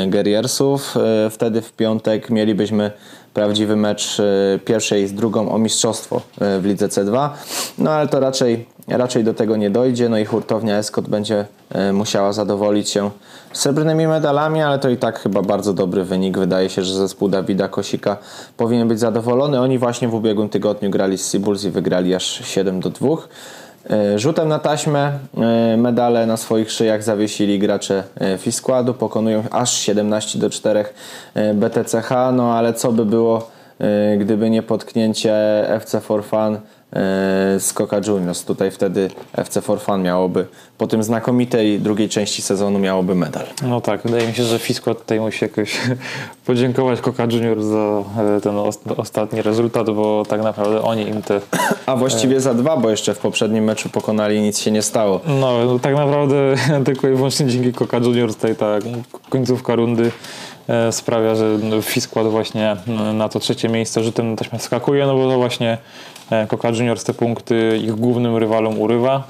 Guerriersów. 0.06 0.94
Wtedy 1.30 1.62
w 1.62 1.72
piątek 1.72 2.30
mielibyśmy 2.30 2.90
prawdziwy 3.36 3.76
mecz 3.76 4.18
pierwszej 4.64 5.08
z 5.08 5.14
drugą 5.14 5.52
o 5.52 5.58
mistrzostwo 5.58 6.20
w 6.38 6.64
lidze 6.64 6.88
C2. 6.88 7.28
No 7.78 7.90
ale 7.90 8.08
to 8.08 8.20
raczej, 8.20 8.66
raczej 8.88 9.24
do 9.24 9.34
tego 9.34 9.56
nie 9.56 9.70
dojdzie. 9.70 10.08
No 10.08 10.18
i 10.18 10.24
hurtownia 10.24 10.78
Eskot 10.78 11.08
będzie 11.08 11.44
musiała 11.92 12.32
zadowolić 12.32 12.90
się 12.90 13.10
srebrnymi 13.52 14.06
medalami, 14.06 14.62
ale 14.62 14.78
to 14.78 14.88
i 14.88 14.96
tak 14.96 15.20
chyba 15.20 15.42
bardzo 15.42 15.72
dobry 15.72 16.04
wynik. 16.04 16.38
Wydaje 16.38 16.70
się, 16.70 16.82
że 16.82 16.94
zespół 16.94 17.28
Dawida 17.28 17.68
Kosika 17.68 18.16
powinien 18.56 18.88
być 18.88 19.00
zadowolony. 19.00 19.60
Oni 19.60 19.78
właśnie 19.78 20.08
w 20.08 20.14
ubiegłym 20.14 20.48
tygodniu 20.48 20.90
grali 20.90 21.18
z 21.18 21.26
Seabulls 21.26 21.64
i 21.64 21.70
wygrali 21.70 22.14
aż 22.14 22.44
7 22.44 22.80
do 22.80 22.90
2. 22.90 23.08
E, 23.90 24.18
rzutem 24.18 24.48
na 24.48 24.58
taśmę 24.58 25.12
e, 25.36 25.76
medale 25.76 26.26
na 26.26 26.36
swoich 26.36 26.70
szyjach 26.70 27.02
zawiesili 27.02 27.58
gracze 27.58 28.02
e, 28.20 28.38
Fiskładu, 28.38 28.94
pokonują 28.94 29.42
aż 29.50 29.72
17 29.72 30.38
do 30.38 30.50
4 30.50 30.84
BTCH, 31.54 32.10
no 32.32 32.54
ale 32.54 32.72
co 32.74 32.92
by 32.92 33.04
było, 33.04 33.50
gdyby 34.18 34.50
nie 34.50 34.62
potknięcie 34.62 35.34
FC 35.68 36.00
for 36.00 36.24
Fun 36.24 36.58
z 37.58 37.72
Coca 37.72 38.00
Juniors. 38.06 38.44
Tutaj 38.44 38.70
wtedy 38.70 39.10
FC 39.36 39.60
for 39.60 39.80
Fun 39.80 40.02
miałoby 40.02 40.46
po 40.78 40.86
tym 40.86 41.02
znakomitej 41.02 41.80
drugiej 41.80 42.08
części 42.08 42.42
sezonu 42.42 42.78
miałoby 42.78 43.14
medal. 43.14 43.44
No 43.62 43.80
tak, 43.80 44.02
wydaje 44.02 44.26
mi 44.28 44.34
się, 44.34 44.42
że 44.42 44.58
Fisco 44.58 44.94
tutaj 44.94 45.20
musi 45.20 45.44
jakoś 45.44 45.80
podziękować 46.46 47.00
Coca 47.00 47.22
Juniors 47.24 47.64
za 47.64 48.04
e, 48.36 48.40
ten 48.40 48.56
ostatni 48.96 49.42
rezultat, 49.42 49.90
bo 49.90 50.22
tak 50.28 50.42
naprawdę 50.42 50.82
oni 50.82 51.08
im 51.08 51.22
te... 51.22 51.40
A 51.86 51.96
właściwie 51.96 52.40
za 52.40 52.54
dwa, 52.54 52.76
bo 52.76 52.90
jeszcze 52.90 53.14
w 53.14 53.18
poprzednim 53.18 53.64
meczu 53.64 53.88
pokonali 53.88 54.36
i 54.36 54.40
nic 54.40 54.58
się 54.58 54.70
nie 54.70 54.82
stało. 54.82 55.20
No, 55.40 55.78
tak 55.78 55.94
naprawdę 55.94 56.54
tylko 56.86 57.08
i 57.08 57.14
wyłącznie 57.14 57.46
dzięki 57.46 57.72
Coca 57.72 57.96
Juniors 57.96 58.34
tutaj 58.34 58.56
ta 58.56 58.78
końcówka 59.28 59.74
rundy 59.74 60.10
e, 60.68 60.92
sprawia, 60.92 61.34
że 61.34 61.58
Fiskład 61.82 62.26
właśnie 62.26 62.76
na 63.14 63.28
to 63.28 63.40
trzecie 63.40 63.68
miejsce 63.68 64.02
rzutem 64.02 64.36
taśmę 64.36 64.58
skakuje, 64.58 65.06
no 65.06 65.14
bo 65.14 65.30
to 65.30 65.36
właśnie 65.36 65.72
e, 65.72 65.78
Coca 66.48 66.68
Juniors 66.68 67.04
te 67.04 67.14
punkty 67.14 67.78
ich 67.82 67.94
głównym 67.94 68.36
rywalom 68.36 68.80
urywa. 68.80 69.24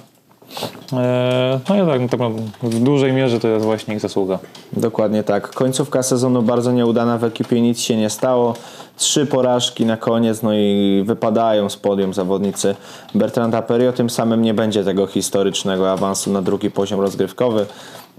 E, 0.92 1.60
no 1.68 1.76
i 1.76 1.86
tak, 1.86 2.00
no 2.00 2.08
tak 2.08 2.32
w 2.62 2.82
dużej 2.82 3.12
mierze 3.12 3.40
to 3.40 3.48
jest 3.48 3.64
właśnie 3.64 3.94
ich 3.94 4.00
zasługa. 4.00 4.38
Dokładnie 4.72 5.22
tak. 5.22 5.50
Końcówka 5.50 6.02
sezonu 6.02 6.42
bardzo 6.42 6.72
nieudana 6.72 7.18
w 7.18 7.24
ekipie, 7.24 7.60
nic 7.60 7.80
się 7.80 7.96
nie 7.96 8.10
stało. 8.10 8.54
Trzy 8.96 9.26
porażki 9.26 9.86
na 9.86 9.96
koniec, 9.96 10.42
no 10.42 10.54
i 10.54 11.02
wypadają 11.06 11.68
z 11.68 11.76
podium 11.76 12.14
zawodnicy 12.14 12.74
Bertranda 13.14 13.62
Perio. 13.62 13.92
Tym 13.92 14.10
samym 14.10 14.42
nie 14.42 14.54
będzie 14.54 14.84
tego 14.84 15.06
historycznego 15.06 15.92
awansu 15.92 16.32
na 16.32 16.42
drugi 16.42 16.70
poziom 16.70 17.00
rozgrywkowy. 17.00 17.66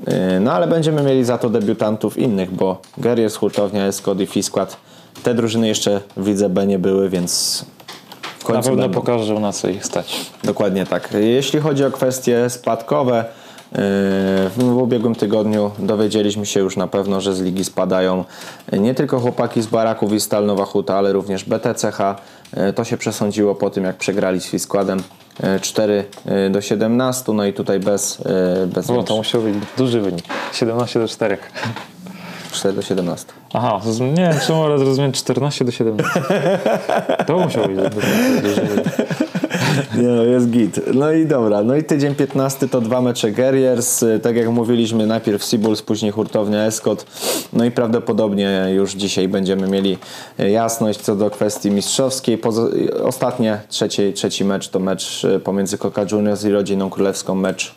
E, 0.08 0.40
no 0.40 0.52
ale 0.52 0.68
będziemy 0.68 1.02
mieli 1.02 1.26
za 1.26 1.38
to 1.38 1.50
debiutantów 1.50 2.18
innych, 2.18 2.52
bo 2.52 2.82
Guerriers, 2.98 3.36
Hurtownia, 3.36 3.86
Escod 3.86 4.22
i 4.22 4.26
Fiskład. 4.26 4.78
Te 5.24 5.34
drużyny 5.34 5.68
jeszcze 5.68 6.02
w 6.18 6.28
lidze 6.28 6.50
B 6.50 6.68
nie 6.68 6.80
były, 6.80 7.10
więc 7.10 7.66
na 8.54 8.62
pewno 8.62 8.82
będą. 8.82 9.00
pokażą 9.02 9.40
na 9.40 9.52
co 9.52 9.70
ich 9.70 9.86
stać. 9.86 10.32
Dokładnie 10.44 10.86
tak. 10.86 11.10
Jeśli 11.20 11.60
chodzi 11.60 11.86
o 11.86 11.92
kwestie 11.92 12.50
spadkowe, 12.50 13.26
yy, 13.72 13.78
w 14.50 14.78
ubiegłym 14.82 15.16
tygodniu 15.16 15.72
dowiedzieliśmy 15.80 16.46
się 16.46 16.60
już 16.60 16.78
na 16.78 16.88
pewno, 16.88 17.22
że 17.22 17.36
z 17.36 17.42
ligi 17.42 17.64
spadają 17.64 18.26
nie 18.72 18.94
tylko 18.96 19.20
chłopaki 19.20 19.62
z 19.62 19.68
Baraków 19.68 20.14
i 20.14 20.20
Stal 20.20 20.46
Nowa 20.46 20.66
Huta, 20.66 20.96
ale 20.96 21.14
również 21.14 21.46
BTCH. 21.46 22.00
Yy, 22.58 22.74
to 22.74 22.84
się 22.84 22.98
przesądziło 22.98 23.56
po 23.56 23.70
tym, 23.70 23.84
jak 23.84 23.98
przegrali 23.98 24.42
z 24.42 24.62
składem 24.62 25.04
4 25.62 26.06
yy, 26.26 26.50
do 26.50 26.62
17, 26.62 27.34
no 27.34 27.46
i 27.46 27.54
tutaj 27.54 27.80
bez... 27.80 28.24
bez 28.68 28.90
no, 28.90 29.04
to 29.04 29.16
musiał 29.16 29.42
być 29.42 29.56
duży 29.78 30.02
wynik. 30.02 30.26
17 30.54 31.00
do 31.00 31.08
4. 31.08 31.38
4 32.58 32.76
do 32.76 32.82
17. 32.82 33.34
Aha, 33.54 33.82
nie 34.00 34.24
wiem 34.24 34.40
czemu, 34.48 34.64
ale 34.64 34.80
zrozumiałem 34.80 35.12
14 35.12 35.66
do 35.66 35.72
17. 35.72 36.22
To 37.28 37.40
musiał 37.40 37.68
być 37.68 37.78
duży 38.42 38.62
Nie 39.98 40.08
no, 40.08 40.24
jest 40.24 40.50
git. 40.50 40.80
No 40.94 41.12
i 41.12 41.26
dobra, 41.26 41.64
no 41.64 41.76
i 41.76 41.84
tydzień 41.84 42.16
15 42.16 42.68
to 42.68 42.82
dwa 42.82 43.02
mecze 43.02 43.32
Guerriers. 43.32 44.06
Tak 44.22 44.36
jak 44.36 44.50
mówiliśmy, 44.50 45.08
najpierw 45.08 45.44
Seabulls, 45.44 45.82
później 45.82 46.12
hurtownia 46.12 46.66
Escot. 46.66 47.06
No 47.54 47.66
i 47.66 47.72
prawdopodobnie 47.72 48.68
już 48.76 48.94
dzisiaj 48.94 49.28
będziemy 49.28 49.68
mieli 49.68 49.98
jasność 50.38 51.00
co 51.00 51.16
do 51.16 51.30
kwestii 51.30 51.72
mistrzowskiej. 51.72 52.42
Ostatnie, 53.04 53.60
trzeci, 53.70 54.14
trzeci 54.14 54.46
mecz 54.46 54.70
to 54.70 54.80
mecz 54.80 55.26
pomiędzy 55.44 55.78
Coca 55.78 56.06
Juniors 56.12 56.46
i 56.46 56.50
Rodziną 56.50 56.90
Królewską. 56.90 57.36
Mecz 57.36 57.76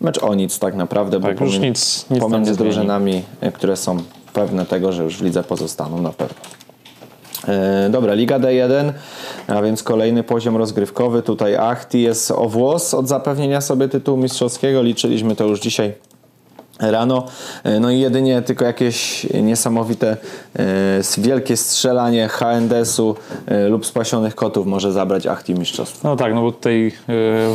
mecz 0.00 0.22
o 0.22 0.34
nic 0.34 0.58
tak 0.58 0.74
naprawdę, 0.74 1.20
tak, 1.20 1.34
bo 1.34 1.38
pomiędzy, 1.38 1.60
nic, 1.60 2.06
nic 2.10 2.20
pomiędzy 2.20 2.56
drużynami, 2.56 3.22
e, 3.40 3.52
które 3.52 3.76
są 3.76 3.96
pewne 4.32 4.66
tego, 4.66 4.92
że 4.92 5.02
już 5.04 5.16
w 5.16 5.22
lidze 5.22 5.42
pozostaną 5.42 6.02
na 6.02 6.12
pewno. 6.12 6.36
E, 7.48 7.88
dobra, 7.90 8.14
Liga 8.14 8.38
D1, 8.38 8.92
a 9.46 9.62
więc 9.62 9.82
kolejny 9.82 10.22
poziom 10.22 10.56
rozgrywkowy. 10.56 11.22
Tutaj 11.22 11.56
Achti 11.56 12.02
jest 12.02 12.30
o 12.30 12.48
włos 12.48 12.94
od 12.94 13.08
zapewnienia 13.08 13.60
sobie 13.60 13.88
tytułu 13.88 14.18
mistrzowskiego. 14.18 14.82
Liczyliśmy 14.82 15.36
to 15.36 15.44
już 15.44 15.60
dzisiaj 15.60 15.94
rano. 16.80 17.26
E, 17.64 17.80
no 17.80 17.90
i 17.90 18.00
jedynie 18.00 18.42
tylko 18.42 18.64
jakieś 18.64 19.26
niesamowite, 19.42 20.16
e, 20.58 21.00
wielkie 21.18 21.56
strzelanie 21.56 22.28
HNDS-u 22.28 23.16
e, 23.46 23.68
lub 23.68 23.86
spasionych 23.86 24.34
kotów 24.34 24.66
może 24.66 24.92
zabrać 24.92 25.26
Achti 25.26 25.54
mistrzostwo. 25.54 26.08
No 26.08 26.16
tak, 26.16 26.34
no 26.34 26.42
bo 26.42 26.52
tutaj 26.52 26.92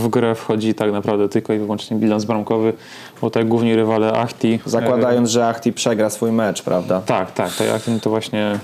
w 0.01 0.07
grę 0.09 0.35
wchodzi 0.35 0.73
tak 0.73 0.91
naprawdę 0.91 1.29
tylko 1.29 1.53
i 1.53 1.59
wyłącznie 1.59 1.97
bilans 1.97 2.25
bramkowy, 2.25 2.73
bo 3.21 3.29
tutaj 3.29 3.45
główni 3.45 3.75
rywale 3.75 4.13
Achti. 4.13 4.59
Zakładając, 4.65 5.29
że 5.29 5.47
Achti 5.47 5.73
przegra 5.73 6.09
swój 6.09 6.31
mecz, 6.31 6.61
prawda? 6.61 7.01
Tak, 7.05 7.31
tak. 7.31 7.51
Tutaj 7.51 7.69
Achti 7.69 7.99
to 8.01 8.09
właśnie 8.09 8.59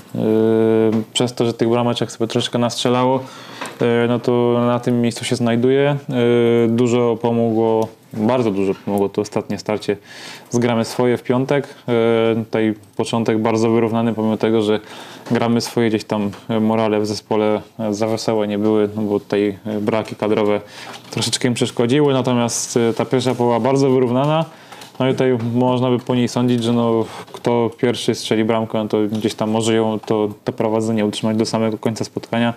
przez 1.14 1.34
to, 1.34 1.46
że 1.46 1.54
tych 1.54 1.70
brameczek 1.70 2.12
sobie 2.12 2.28
troszeczkę 2.28 2.60
nastrzelało, 2.60 3.20
no 4.08 4.20
to 4.20 4.56
na 4.68 4.80
tym 4.80 5.02
miejscu 5.02 5.26
się 5.26 5.36
znajduje. 5.36 5.98
Dużo 6.68 7.18
pomogło 7.22 7.88
bardzo 8.14 8.52
dużo 8.52 8.74
pomogło 8.86 9.10
to 9.10 9.22
ostatnie 9.22 9.58
starcie 9.58 9.98
zgramy 10.50 10.86
swoje 10.86 11.18
w 11.18 11.24
piątek. 11.24 11.68
E, 11.88 12.36
tutaj 12.36 12.74
początek 12.96 13.40
bardzo 13.40 13.70
wyrównany, 13.70 14.14
pomimo 14.14 14.38
tego, 14.38 14.62
że 14.62 14.80
gramy 15.32 15.62
swoje 15.62 15.90
gdzieś 15.90 16.04
tam 16.04 16.32
morale 16.62 17.00
w 17.00 17.08
zespole 17.08 17.62
za 17.92 18.08
wesołe 18.08 18.48
nie 18.48 18.60
były, 18.60 18.90
no 18.96 19.02
bo 19.02 19.20
tutaj 19.20 19.58
braki 19.82 20.16
kadrowe 20.16 20.62
troszeczkę 21.12 21.48
im 21.48 21.54
przeszkodziły, 21.54 22.14
natomiast 22.14 22.78
e, 22.78 22.94
ta 22.94 23.06
pierwsza 23.06 23.36
połowa 23.36 23.60
bardzo 23.60 23.90
wyrównana. 23.90 24.46
No 25.00 25.10
i 25.10 25.12
tutaj 25.12 25.38
można 25.54 25.90
by 25.90 26.00
po 26.00 26.16
niej 26.16 26.28
sądzić, 26.28 26.64
że 26.64 26.74
no, 26.74 27.06
kto 27.34 27.70
pierwszy 27.78 28.16
strzeli 28.16 28.44
bramkę, 28.46 28.78
no 28.78 28.88
to 28.88 28.98
gdzieś 29.12 29.36
tam 29.36 29.50
może 29.50 29.74
ją 29.74 30.00
to, 30.00 30.30
to 30.44 30.54
prowadzenie 30.54 31.06
utrzymać 31.06 31.38
do 31.38 31.46
samego 31.46 31.78
końca 31.78 32.04
spotkania. 32.06 32.54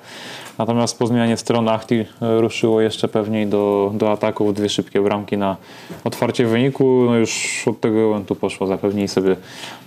Natomiast 0.59 0.99
po 0.99 1.07
zmianie 1.07 1.37
stron 1.37 1.69
Achti 1.69 1.95
e, 1.95 2.07
ruszyło 2.41 2.81
jeszcze 2.81 3.09
pewniej 3.09 3.47
do, 3.47 3.91
do 3.95 4.13
ataków, 4.13 4.55
dwie 4.55 4.69
szybkie 4.69 5.01
bramki 5.01 5.37
na 5.37 5.57
otwarcie 6.05 6.47
wyniku. 6.47 7.03
No 7.07 7.17
już 7.17 7.63
od 7.67 7.81
tego 7.81 7.97
momentu 7.97 8.37
poszło 8.37 8.67
zapewnili 8.67 9.09
sobie 9.09 9.37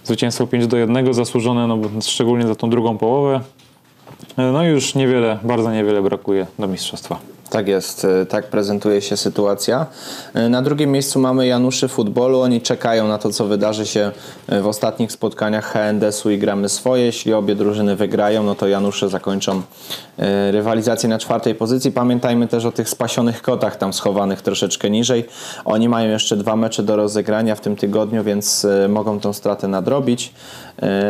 zwycięstwo 0.04 0.48
5 0.48 0.68
do 0.68 0.78
1 0.78 1.14
zasłużone, 1.14 1.68
no, 1.68 1.78
szczególnie 2.02 2.48
za 2.48 2.56
tą 2.56 2.70
drugą 2.70 2.98
połowę. 2.98 3.42
E, 4.38 4.52
no 4.52 4.64
już 4.64 4.96
niewiele, 4.96 5.40
bardzo 5.44 5.72
niewiele 5.72 6.02
brakuje 6.02 6.48
do 6.60 6.68
mistrzostwa. 6.68 7.33
Tak 7.54 7.68
jest, 7.68 8.06
e, 8.06 8.26
tak 8.26 8.48
prezentuje 8.48 9.02
się 9.02 9.18
sytuacja. 9.18 9.86
E, 10.34 10.50
na 10.50 10.62
drugim 10.62 10.92
miejscu 10.92 11.20
mamy 11.20 11.48
Januszy 11.48 11.88
Futbolu. 11.88 12.42
Oni 12.42 12.62
czekają 12.62 13.08
na 13.08 13.18
to, 13.18 13.30
co 13.30 13.46
wydarzy 13.46 13.86
się 13.86 14.12
e, 14.48 14.62
w 14.62 14.68
ostatnich 14.68 15.12
spotkaniach 15.12 15.74
HNDS-u 15.74 16.30
i 16.30 16.38
gramy 16.38 16.70
swoje. 16.70 17.06
Jeśli 17.06 17.34
obie 17.34 17.56
drużyny 17.56 17.96
wygrają, 17.96 18.44
no 18.44 18.56
to 18.56 18.68
Janusze 18.68 19.10
zakończą 19.10 19.62
rywalizację 20.52 21.10
na 21.10 21.20
czwartej 21.20 21.56
pozycji. 21.56 21.92
Pamiętajmy 21.92 22.48
też 22.48 22.66
o 22.66 22.72
tych 22.72 22.90
spasionych 22.90 23.42
kotach 23.42 23.76
tam 23.76 23.94
schowanych 23.94 24.42
troszeczkę 24.42 24.90
niżej. 24.90 25.26
Oni 25.66 25.90
mają 25.90 26.10
jeszcze 26.10 26.38
dwa 26.38 26.56
mecze 26.56 26.84
do 26.84 26.96
rozegrania 26.96 27.56
w 27.56 27.62
tym 27.62 27.76
tygodniu, 27.76 28.24
więc 28.24 28.68
mogą 28.90 29.20
tą 29.20 29.34
stratę 29.34 29.68
nadrobić. 29.68 30.34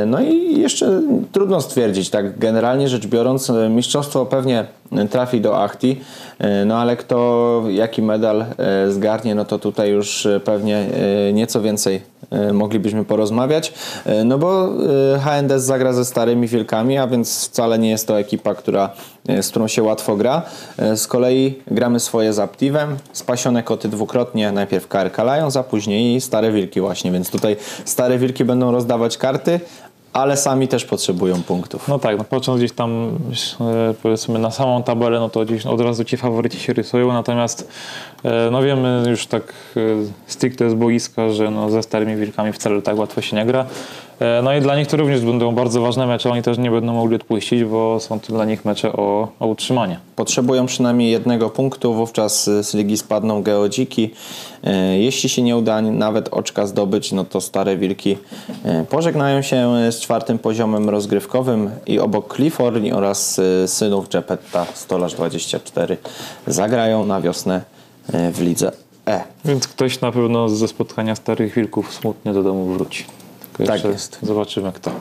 No 0.05 0.21
i 0.21 0.59
jeszcze 0.59 1.01
trudno 1.31 1.61
stwierdzić, 1.61 2.09
tak 2.09 2.39
generalnie 2.39 2.89
rzecz 2.89 3.07
biorąc, 3.07 3.51
mistrzostwo 3.69 4.25
pewnie 4.25 4.65
trafi 5.09 5.41
do 5.41 5.63
Achti, 5.63 6.01
e, 6.39 6.65
no 6.65 6.77
ale 6.77 6.95
kto 6.95 7.63
jaki 7.69 8.01
medal 8.01 8.41
e, 8.41 8.91
zgarnie, 8.91 9.35
no 9.35 9.45
to 9.45 9.59
tutaj 9.59 9.91
już 9.91 10.25
e, 10.25 10.39
pewnie 10.39 10.85
nieco 11.33 11.61
więcej 11.61 12.13
moglibyśmy 12.53 13.05
porozmawiać, 13.05 13.73
no 14.25 14.37
bo 14.37 14.69
HNDS 15.19 15.63
zagra 15.63 15.93
ze 15.93 16.05
starymi 16.05 16.47
wilkami, 16.47 16.97
a 16.97 17.07
więc 17.07 17.47
wcale 17.47 17.79
nie 17.79 17.89
jest 17.89 18.07
to 18.07 18.19
ekipa, 18.19 18.55
która, 18.55 18.89
z 19.41 19.49
którą 19.49 19.67
się 19.67 19.83
łatwo 19.83 20.15
gra. 20.15 20.41
Z 20.95 21.07
kolei 21.07 21.59
gramy 21.67 21.99
swoje 21.99 22.33
z 22.33 22.39
Aptivem, 22.39 22.97
spasione 23.13 23.63
koty 23.63 23.89
dwukrotnie, 23.89 24.51
najpierw 24.51 24.87
KRK 24.87 25.17
Lions, 25.23 25.57
a 25.57 25.63
później 25.63 26.21
stare 26.21 26.51
wilki 26.51 26.81
właśnie, 26.81 27.11
więc 27.11 27.29
tutaj 27.29 27.55
stare 27.85 28.17
wilki 28.17 28.45
będą 28.45 28.71
rozdawać 28.71 29.17
karty, 29.17 29.59
ale 30.13 30.37
sami 30.37 30.67
też 30.67 30.85
potrzebują 30.85 31.43
punktów. 31.43 31.87
No 31.87 31.99
tak, 31.99 32.17
no 32.17 32.23
patrząc 32.23 32.59
gdzieś 32.59 32.71
tam 32.71 33.19
e, 33.61 33.93
powiedzmy 34.03 34.39
na 34.39 34.51
samą 34.51 34.83
tabelę, 34.83 35.19
no 35.19 35.29
to 35.29 35.45
gdzieś 35.45 35.65
od 35.65 35.81
razu 35.81 36.03
ci 36.03 36.17
faworyci 36.17 36.59
się 36.59 36.73
rysują, 36.73 37.13
natomiast 37.13 37.69
e, 38.23 38.49
no 38.51 38.61
wiemy 38.61 39.03
już 39.09 39.27
tak 39.27 39.53
e, 39.77 39.79
stricte 40.27 40.69
z 40.69 40.73
boiska, 40.73 41.29
że 41.29 41.51
no 41.51 41.69
ze 41.69 41.83
Starymi 41.83 42.15
Wilkami 42.15 42.53
wcale 42.53 42.81
tak 42.81 42.97
łatwo 42.97 43.21
się 43.21 43.35
nie 43.35 43.45
gra. 43.45 43.65
E, 44.23 44.41
No 44.41 44.53
i 44.55 44.61
dla 44.61 44.75
nich 44.75 44.87
to 44.87 44.97
również 44.97 45.21
będą 45.21 45.55
bardzo 45.55 45.81
ważne 45.81 46.07
mecze, 46.07 46.29
oni 46.29 46.41
też 46.41 46.57
nie 46.57 46.71
będą 46.71 46.93
mogli 46.93 47.15
odpuścić, 47.15 47.63
bo 47.63 47.99
są 47.99 48.19
to 48.19 48.33
dla 48.33 48.45
nich 48.45 48.65
mecze 48.65 48.93
o, 48.93 49.27
o 49.39 49.47
utrzymanie. 49.47 49.99
Potrzebują 50.15 50.65
przynajmniej 50.65 51.11
jednego 51.11 51.49
punktu, 51.49 51.93
wówczas 51.93 52.47
y, 52.47 52.63
z 52.63 52.73
ligi 52.73 52.97
spadną 52.97 53.43
geodziki. 53.43 54.11
E, 54.63 54.99
Jeśli 54.99 55.29
się 55.29 55.41
nie 55.41 55.57
uda 55.57 55.81
nawet 55.81 56.29
oczka 56.29 56.67
zdobyć, 56.67 57.11
no 57.11 57.23
to 57.25 57.41
Stare 57.41 57.77
Wilki 57.77 58.17
e, 58.65 58.85
pożegnają 58.89 59.41
się 59.41 59.91
z 59.91 59.99
czwartym 59.99 60.39
poziomem 60.39 60.89
rozgrywkowym 60.89 61.69
i 61.87 61.99
obok 61.99 62.35
Clifforni 62.35 62.91
oraz 62.91 63.41
synów 63.65 64.09
Gepetta 64.09 64.65
Stolarz 64.73 65.13
24 65.13 65.97
zagrają 66.47 67.05
na 67.05 67.21
wiosnę 67.21 67.61
w 68.33 68.41
lidze 68.41 68.71
E. 69.07 69.23
Więc 69.45 69.67
ktoś 69.67 70.01
na 70.01 70.11
pewno 70.11 70.49
ze 70.49 70.67
spotkania 70.67 71.15
Starych 71.15 71.53
Wilków 71.53 71.93
smutnie 71.93 72.33
do 72.33 72.43
domu 72.43 72.65
wróci. 72.65 73.05
Tylko 73.57 73.63
Tak 73.63 73.75
jeszcze 73.75 73.89
jest. 73.89 74.19
Zobaczymy 74.21 74.71
kto. 74.71 74.91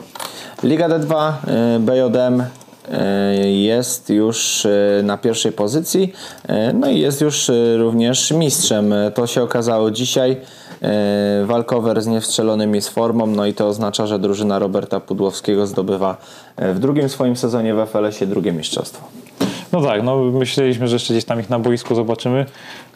Liga 0.63 0.89
D2 0.89 1.33
y, 1.75 1.79
BJM 1.79 2.41
y, 2.41 3.51
jest 3.51 4.09
już 4.09 4.65
y, 4.65 5.01
na 5.03 5.17
pierwszej 5.17 5.51
pozycji, 5.51 6.13
no 6.73 6.89
i 6.89 6.99
jest 6.99 7.21
już 7.21 7.51
również 7.77 8.31
mistrzem. 8.31 8.93
To 9.13 9.27
się 9.27 9.43
okazało 9.43 9.91
dzisiaj. 9.91 10.37
Walkover 11.45 12.01
z 12.01 12.07
niewstrzelonymi 12.07 12.81
z 12.81 12.87
formą, 12.87 13.27
no 13.27 13.45
i 13.45 13.53
to 13.53 13.67
oznacza, 13.67 14.07
że 14.07 14.19
drużyna 14.19 14.59
Roberta 14.59 14.99
Pudłowskiego 14.99 15.67
zdobywa 15.67 16.17
w 16.57 16.79
drugim 16.79 17.09
swoim 17.09 17.35
sezonie 17.35 17.73
w 17.73 17.87
FLS-ie 17.87 18.27
drugie 18.27 18.51
mistrzostwo. 18.51 19.22
No 19.73 19.81
tak, 19.81 20.03
no 20.03 20.17
myśleliśmy, 20.17 20.87
że 20.87 20.95
jeszcze 20.95 21.13
gdzieś 21.13 21.25
tam 21.25 21.39
ich 21.39 21.49
na 21.49 21.59
boisku 21.59 21.95
zobaczymy. 21.95 22.45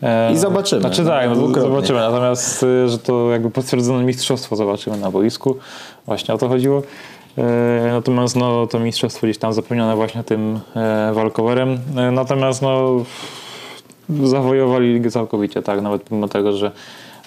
E, 0.03 0.31
I 0.33 0.37
zobaczymy, 0.37 0.81
Znaczy 0.81 1.03
no, 1.03 1.09
tak, 1.09 1.29
no, 1.29 1.61
zobaczymy, 1.61 1.99
natomiast 1.99 2.63
e, 2.63 2.89
że 2.89 2.97
to 2.97 3.31
jakby 3.31 3.49
potwierdzone 3.49 4.03
mistrzostwo 4.03 4.55
zobaczymy 4.55 4.97
na 4.97 5.11
boisku. 5.11 5.57
Właśnie 6.05 6.33
o 6.33 6.37
to 6.37 6.47
chodziło. 6.47 6.81
E, 7.37 7.91
Natomiast 7.91 8.35
no, 8.35 8.67
to 8.67 8.79
mistrzostwo 8.79 9.27
gdzieś 9.27 9.37
tam 9.37 9.53
zapewnione 9.53 9.95
właśnie 9.95 10.23
tym 10.23 10.59
walkowerem. 11.13 11.79
Natomiast 12.11 12.61
no, 12.61 13.03
zawojowali 14.23 14.93
ligę 14.93 15.11
całkowicie, 15.11 15.61
tak, 15.61 15.81
nawet 15.81 16.03
pomimo 16.03 16.27
tego, 16.27 16.51
że 16.51 16.71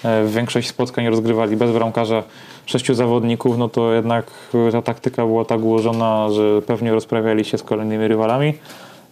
w 0.03 0.31
większość 0.35 0.69
spotkań 0.69 1.07
rozgrywali 1.07 1.57
bez 1.57 1.71
bramkarza 1.71 2.23
sześciu 2.65 2.93
zawodników, 2.93 3.57
no 3.57 3.69
to 3.69 3.93
jednak 3.93 4.25
ta 4.71 4.81
taktyka 4.81 5.25
była 5.25 5.45
tak 5.45 5.61
ułożona, 5.61 6.29
że 6.29 6.61
pewnie 6.61 6.91
rozprawiali 6.91 7.45
się 7.45 7.57
z 7.57 7.63
kolejnymi 7.63 8.07
rywalami. 8.07 8.53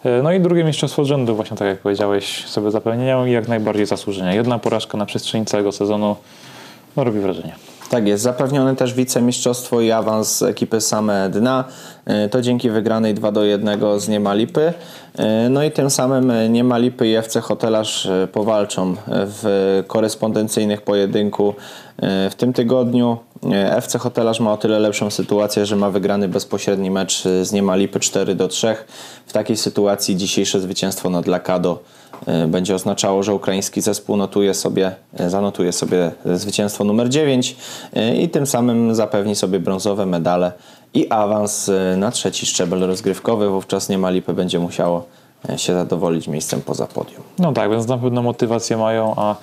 E, 0.04 0.24
No 0.24 0.32
i 0.32 0.40
drugie 0.40 0.64
mistrzostwo 0.64 1.06
rzędu, 1.06 1.36
właśnie 1.36 1.58
tak 1.58 1.68
jak 1.68 1.80
powiedziałeś, 1.80 2.46
sobie 2.46 2.72
zapewniają 2.72 3.26
i 3.26 3.32
jak 3.32 3.48
najbardziej 3.48 3.86
zasłużenie. 3.86 4.36
Jedna 4.36 4.60
porażka 4.60 4.98
na 4.98 5.06
przestrzeni 5.06 5.46
całego 5.46 5.72
sezonu 5.72 6.16
no, 6.98 7.04
robi 7.04 7.20
wrażenie. 7.20 7.56
Tak 7.90 8.08
jest, 8.08 8.24
zapewnione 8.24 8.76
też 8.76 8.94
wicemistrzostwo 8.94 9.82
i 9.82 9.92
awans 9.92 10.42
ekipy 10.42 10.82
same 10.82 11.30
dna. 11.30 11.64
Y, 12.26 12.30
To 12.30 12.42
dzięki 12.42 12.70
wygranej 12.70 13.14
2 13.14 13.32
do 13.32 13.44
1 13.44 14.00
z 14.00 14.08
Niemalipy. 14.10 14.62
Y, 15.20 15.50
No 15.50 15.64
i 15.64 15.72
tym 15.72 15.90
samym 15.90 16.54
Niemalipy 16.54 17.08
i 17.08 17.16
FC 17.16 17.42
Hotelarz 17.42 18.08
powalczą 18.32 18.96
w 19.08 19.84
korespondencyjnych 19.88 20.82
pojedynku 20.82 21.54
w 22.30 22.34
tym 22.38 22.54
tygodniu. 22.54 23.18
Y, 23.44 23.82
FC 23.82 23.98
Hotelarz 23.98 24.40
ma 24.40 24.54
o 24.54 24.58
tyle 24.58 24.80
lepszą 24.80 25.10
sytuację, 25.10 25.66
że 25.66 25.76
ma 25.76 25.90
wygrany 25.90 26.28
bezpośredni 26.28 26.92
mecz 26.92 27.26
y, 27.26 27.46
z 27.46 27.52
Niemalipy 27.52 28.00
4 28.00 28.36
do 28.36 28.48
3. 28.48 28.76
W 29.26 29.34
takiej 29.34 29.58
sytuacji 29.58 30.16
dzisiejsze 30.16 30.60
zwycięstwo 30.60 31.10
nad 31.10 31.28
Lakado 31.28 31.80
y, 32.44 32.48
będzie 32.48 32.76
oznaczało, 32.76 33.24
że 33.24 33.34
ukraiński 33.34 33.82
zespół 33.82 34.18
notuje 34.18 34.54
sobie, 34.54 34.96
zanotuje 35.28 35.72
sobie 35.72 36.12
zwycięstwo 36.26 36.84
numer 36.84 37.10
9 37.10 37.56
y, 37.98 38.16
i 38.16 38.30
tym 38.30 38.48
samym 38.48 38.96
zapewni 38.96 39.36
sobie 39.36 39.60
brązowe 39.60 40.06
medale 40.06 40.52
i 40.94 41.10
awans 41.10 41.72
na 41.98 42.12
trzeci 42.12 42.46
szczebel 42.46 42.80
rozgrywkowy. 42.80 43.50
Wówczas 43.50 43.90
Niemalipy 43.90 44.34
będzie 44.34 44.60
musiało 44.60 45.06
się 45.58 45.74
zadowolić 45.74 46.28
miejscem 46.28 46.62
poza 46.62 46.88
podium. 46.88 47.22
No 47.40 47.54
tak, 47.54 47.72
więc 47.72 47.88
na 47.88 47.98
pewno 47.98 48.22
motywację 48.22 48.78
mają, 48.78 49.14
a 49.18 49.36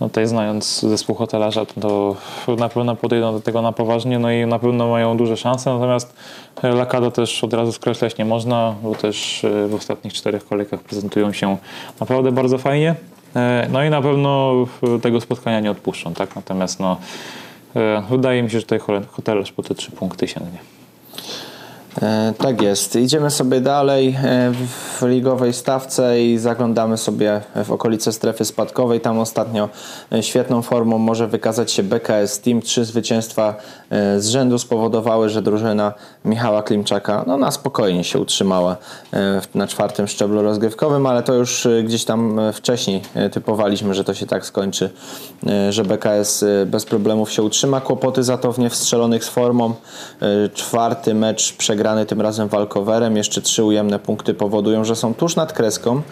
no 0.00 0.08
tutaj 0.08 0.26
znając 0.26 0.80
zespół 0.80 1.16
hotelarza, 1.16 1.66
to 1.66 2.16
na 2.58 2.68
pewno 2.68 2.96
podejdą 2.96 3.32
do 3.32 3.40
tego 3.40 3.62
na 3.62 3.72
poważnie, 3.72 4.18
no 4.18 4.30
i 4.30 4.46
na 4.46 4.58
pewno 4.58 4.88
mają 4.88 5.16
duże 5.16 5.36
szanse, 5.36 5.74
natomiast 5.74 6.14
Lakado 6.62 7.10
też 7.10 7.44
od 7.44 7.54
razu 7.54 7.72
skreślać 7.72 8.18
nie 8.18 8.24
można, 8.24 8.74
bo 8.82 8.94
też 8.94 9.44
e, 9.44 9.68
w 9.68 9.74
ostatnich 9.74 10.12
czterech 10.12 10.46
kolejkach 10.46 10.80
prezentują 10.80 11.32
się 11.32 11.56
naprawdę 12.00 12.32
bardzo 12.32 12.58
fajnie. 12.58 12.94
E, 13.36 13.68
No 13.72 13.84
i 13.84 13.90
na 13.90 14.02
pewno 14.02 14.54
e, 14.96 15.00
tego 15.00 15.20
spotkania 15.20 15.60
nie 15.60 15.70
odpuszczą, 15.70 16.14
tak? 16.14 16.36
Natomiast 16.36 16.80
no, 16.80 16.96
e, 17.76 18.02
wydaje 18.10 18.42
mi 18.42 18.50
się, 18.50 18.60
że 18.60 18.66
tutaj 18.66 18.80
hotelarz 19.10 19.52
po 19.52 19.62
te 19.62 19.74
trzy 19.74 19.90
punkty 19.90 20.28
sięgnie. 20.28 20.58
E, 22.02 22.32
Tak 22.38 22.62
jest. 22.62 22.96
Idziemy 22.96 23.30
sobie 23.30 23.60
dalej 23.60 24.16
e, 24.24 24.52
w 25.00 25.02
ligowej 25.06 25.52
stawce 25.52 26.22
i 26.22 26.38
zaglądamy 26.38 26.96
sobie 26.96 27.40
w 27.64 27.72
okolice 27.72 28.12
strefy 28.12 28.44
spadkowej. 28.44 29.00
Tam 29.00 29.18
ostatnio 29.18 29.68
e, 30.12 30.22
świetną 30.22 30.62
formą 30.62 30.98
może 30.98 31.26
wykazać 31.26 31.72
się 31.72 31.82
BKS 31.82 32.40
Team. 32.40 32.62
Trzy 32.62 32.84
zwycięstwa 32.84 33.54
z 34.18 34.28
rzędu 34.28 34.58
spowodowały, 34.58 35.28
że 35.28 35.42
drużyna 35.42 35.92
Michała 36.24 36.62
Klimczaka 36.62 37.24
no, 37.26 37.36
na 37.36 37.50
spokojnie 37.50 38.04
się 38.04 38.18
utrzymała 38.18 38.76
na 39.54 39.66
czwartym 39.66 40.08
szczeblu 40.08 40.42
rozgrywkowym, 40.42 41.06
ale 41.06 41.22
to 41.22 41.34
już 41.34 41.68
gdzieś 41.84 42.04
tam 42.04 42.40
wcześniej 42.52 43.02
typowaliśmy, 43.32 43.94
że 43.94 44.04
to 44.04 44.14
się 44.14 44.26
tak 44.26 44.46
skończy, 44.46 44.90
że 45.70 45.84
BKS 45.84 46.44
bez 46.66 46.84
problemów 46.84 47.32
się 47.32 47.42
utrzyma. 47.42 47.80
Kłopoty 47.80 48.22
za 48.22 48.38
to 48.38 48.52
w 48.52 48.58
niewstrzelonych 48.58 49.24
z 49.24 49.28
formą. 49.28 49.74
Czwarty 50.54 51.14
mecz 51.14 51.52
przegrany 51.84 52.06
tym 52.06 52.20
razem 52.20 52.48
walkowerem. 52.48 53.16
Jeszcze 53.16 53.42
trzy 53.42 53.64
ujemne 53.64 53.98
punkty 53.98 54.34
powodują, 54.34 54.84
że 54.84 54.96
są 54.96 55.14
tuż 55.14 55.36
nad 55.36 55.52
kreską. 55.52 56.02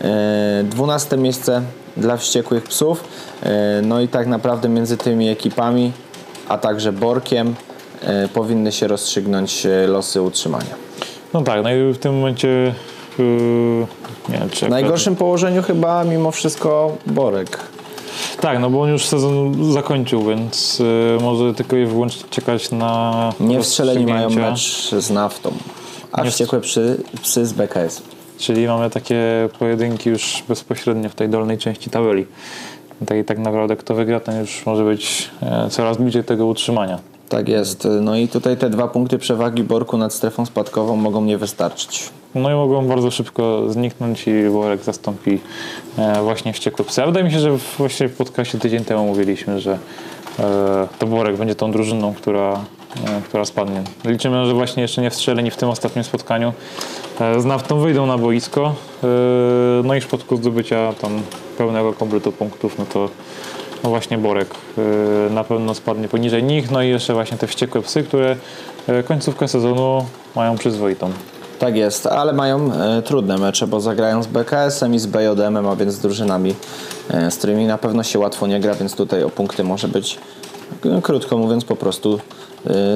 E, 0.00 0.64
Dwunaste 0.64 1.16
miejsce 1.16 1.62
dla 1.96 2.16
wściekłych 2.16 2.64
psów. 2.64 3.04
E, 3.42 3.82
No 3.82 4.00
i 4.00 4.08
tak 4.08 4.26
naprawdę 4.26 4.68
między 4.68 4.96
tymi 4.96 5.28
ekipami, 5.28 5.92
a 6.48 6.58
także 6.58 6.92
Borkiem 6.92 7.54
e, 8.02 8.28
powinny 8.28 8.72
się 8.72 8.86
rozstrzygnąć 8.86 9.66
losy 9.86 10.22
utrzymania. 10.22 10.74
No 11.34 11.42
tak, 11.42 11.62
no 11.62 11.72
i 11.72 11.92
w 11.92 11.98
tym 11.98 12.14
momencie 12.14 12.74
yy, 13.18 13.86
W 14.66 14.68
najgorszym 14.68 15.16
położeniu 15.16 15.62
chyba 15.62 16.04
mimo 16.04 16.30
wszystko 16.30 16.96
Borek. 17.06 17.58
Tak, 18.40 18.58
no 18.58 18.70
bo 18.70 18.82
on 18.82 18.88
już 18.88 19.06
sezon 19.06 19.72
zakończył, 19.72 20.24
więc 20.24 20.80
y, 20.80 21.18
może 21.22 21.54
tylko 21.54 21.76
i 21.76 21.86
wyłącznie 21.86 22.28
czekać 22.30 22.70
na 22.70 23.32
Nie 23.40 23.62
wstrzeleni 23.62 24.06
mają 24.06 24.30
mecz 24.30 24.90
z 24.98 25.10
naftą, 25.10 25.52
a 26.12 26.22
Nie 26.22 26.30
wściekłe 26.30 26.60
psy, 26.60 27.02
psy 27.22 27.46
z 27.46 27.52
BKS. 27.52 28.02
Czyli 28.38 28.66
mamy 28.66 28.90
takie 28.90 29.48
pojedynki 29.58 30.10
już 30.10 30.42
bezpośrednio 30.48 31.08
w 31.08 31.14
tej 31.14 31.28
dolnej 31.28 31.58
części 31.58 31.90
tabeli. 31.90 32.26
Tak 33.06 33.18
i 33.18 33.24
tak 33.24 33.38
naprawdę 33.38 33.76
kto 33.76 33.94
wygra, 33.94 34.20
ten 34.20 34.40
już 34.40 34.66
może 34.66 34.84
być 34.84 35.30
e, 35.42 35.70
coraz 35.70 35.96
bliżej 35.96 36.24
tego 36.24 36.46
utrzymania. 36.46 36.98
Tak 37.28 37.48
jest. 37.48 37.88
No 38.00 38.16
i 38.16 38.28
tutaj 38.28 38.56
te 38.56 38.70
dwa 38.70 38.88
punkty 38.88 39.18
przewagi 39.18 39.62
Borku 39.62 39.98
nad 39.98 40.14
strefą 40.14 40.46
spadkową 40.46 40.96
mogą 40.96 41.24
nie 41.24 41.38
wystarczyć. 41.38 42.10
No 42.34 42.50
i 42.50 42.54
mogą 42.54 42.86
bardzo 42.86 43.10
szybko 43.10 43.72
zniknąć 43.72 44.28
i 44.28 44.48
Worek 44.48 44.82
zastąpi 44.82 45.40
e, 45.98 46.22
właśnie 46.22 46.52
wściekły 46.52 46.84
psy. 46.84 47.02
A 47.02 47.06
wydaje 47.06 47.24
mi 47.24 47.32
się, 47.32 47.40
że 47.40 47.50
właśnie 47.78 48.08
w 48.08 48.16
podcaście 48.16 48.58
tydzień 48.58 48.84
temu 48.84 49.06
mówiliśmy, 49.06 49.60
że 49.60 49.78
e, 50.38 50.88
to 50.98 51.06
Worek 51.06 51.36
będzie 51.36 51.54
tą 51.54 51.70
drużyną, 51.70 52.14
która, 52.14 52.52
e, 53.06 53.22
która 53.28 53.44
spadnie. 53.44 53.82
Liczymy, 54.04 54.46
że 54.46 54.54
właśnie 54.54 54.82
jeszcze 54.82 55.02
nie 55.02 55.10
wstrzeleni 55.10 55.50
w 55.50 55.56
tym 55.56 55.68
ostatnim 55.68 56.04
spotkaniu 56.04 56.52
z 57.38 57.44
naftą 57.44 57.78
wyjdą 57.80 58.06
na 58.06 58.18
boisko. 58.18 58.74
No 59.84 59.94
i 59.94 60.00
w 60.00 60.06
przypadku 60.06 60.36
zdobycia 60.36 60.92
tam 60.92 61.22
pełnego 61.58 61.92
kompletu 61.92 62.32
punktów, 62.32 62.78
no 62.78 62.86
to 62.92 63.08
no 63.84 63.90
właśnie 63.90 64.18
Borek 64.18 64.48
e, 64.78 65.30
na 65.30 65.44
pewno 65.44 65.74
spadnie 65.74 66.08
poniżej 66.08 66.42
nich. 66.42 66.70
No 66.70 66.82
i 66.82 66.88
jeszcze 66.88 67.14
właśnie 67.14 67.38
te 67.38 67.46
wściekłe 67.46 67.82
psy, 67.82 68.02
które 68.02 68.36
e, 68.86 69.02
końcówkę 69.02 69.48
sezonu 69.48 70.06
mają 70.36 70.58
przyzwoitą. 70.58 71.10
Tak 71.58 71.76
jest, 71.76 72.06
ale 72.06 72.32
mają 72.32 72.72
e, 72.72 73.02
trudne 73.02 73.38
mecze, 73.38 73.66
bo 73.66 73.80
zagrają 73.80 74.22
z 74.22 74.26
BKS-em 74.26 74.94
i 74.94 74.98
z 74.98 75.06
BJM-em, 75.06 75.66
a 75.66 75.76
więc 75.76 75.94
z 75.94 76.00
drużynami, 76.00 76.54
z 77.30 77.36
którymi 77.36 77.66
na 77.66 77.78
pewno 77.78 78.02
się 78.02 78.18
łatwo 78.18 78.46
nie 78.46 78.60
gra, 78.60 78.74
więc 78.74 78.94
tutaj 78.94 79.22
o 79.22 79.30
punkty 79.30 79.64
może 79.64 79.88
być 79.88 80.18
no, 80.84 81.02
krótko 81.02 81.38
mówiąc 81.38 81.64
po 81.64 81.76
prostu 81.76 82.14
y, 82.14 82.20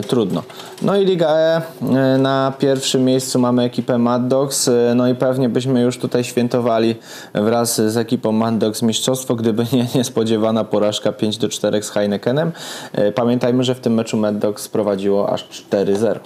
trudno. 0.08 0.42
No 0.82 0.96
i 0.96 1.04
Liga 1.04 1.28
E 1.28 1.62
y, 1.82 2.18
na 2.18 2.52
pierwszym 2.58 3.04
miejscu 3.04 3.38
mamy 3.38 3.62
ekipę 3.62 3.98
Mad 3.98 4.28
Dogs, 4.28 4.68
y, 4.68 4.92
no 4.94 5.08
i 5.08 5.14
pewnie 5.14 5.48
byśmy 5.48 5.82
już 5.82 5.98
tutaj 5.98 6.24
świętowali 6.24 6.94
wraz 7.34 7.80
z 7.80 7.96
ekipą 7.96 8.32
Mad 8.32 8.58
Dogs 8.58 8.82
mistrzostwo, 8.82 9.34
gdyby 9.34 9.66
nie 9.72 9.86
niespodziewana 9.94 10.64
porażka 10.64 11.12
5 11.12 11.38
do 11.38 11.48
4 11.48 11.82
z 11.82 11.90
Heinekenem. 11.90 12.52
Y, 12.98 13.12
pamiętajmy, 13.12 13.64
że 13.64 13.74
w 13.74 13.80
tym 13.80 13.94
meczu 13.94 14.16
Mad 14.16 14.38
Dogs 14.38 14.68
prowadziło 14.68 15.30
aż 15.30 15.48
4-0. 15.70 16.18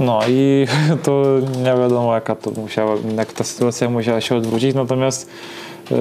No 0.00 0.20
i 0.28 0.66
to 1.04 1.22
nie 1.58 1.80
wiadomo 1.80 2.14
jaka 2.14 2.36
to 2.36 2.50
musiała, 2.50 2.94
jak 3.16 3.32
ta 3.32 3.44
sytuacja 3.44 3.90
musiała 3.90 4.20
się 4.20 4.36
odwrócić, 4.36 4.74
natomiast 4.74 5.30
yy, 5.90 5.96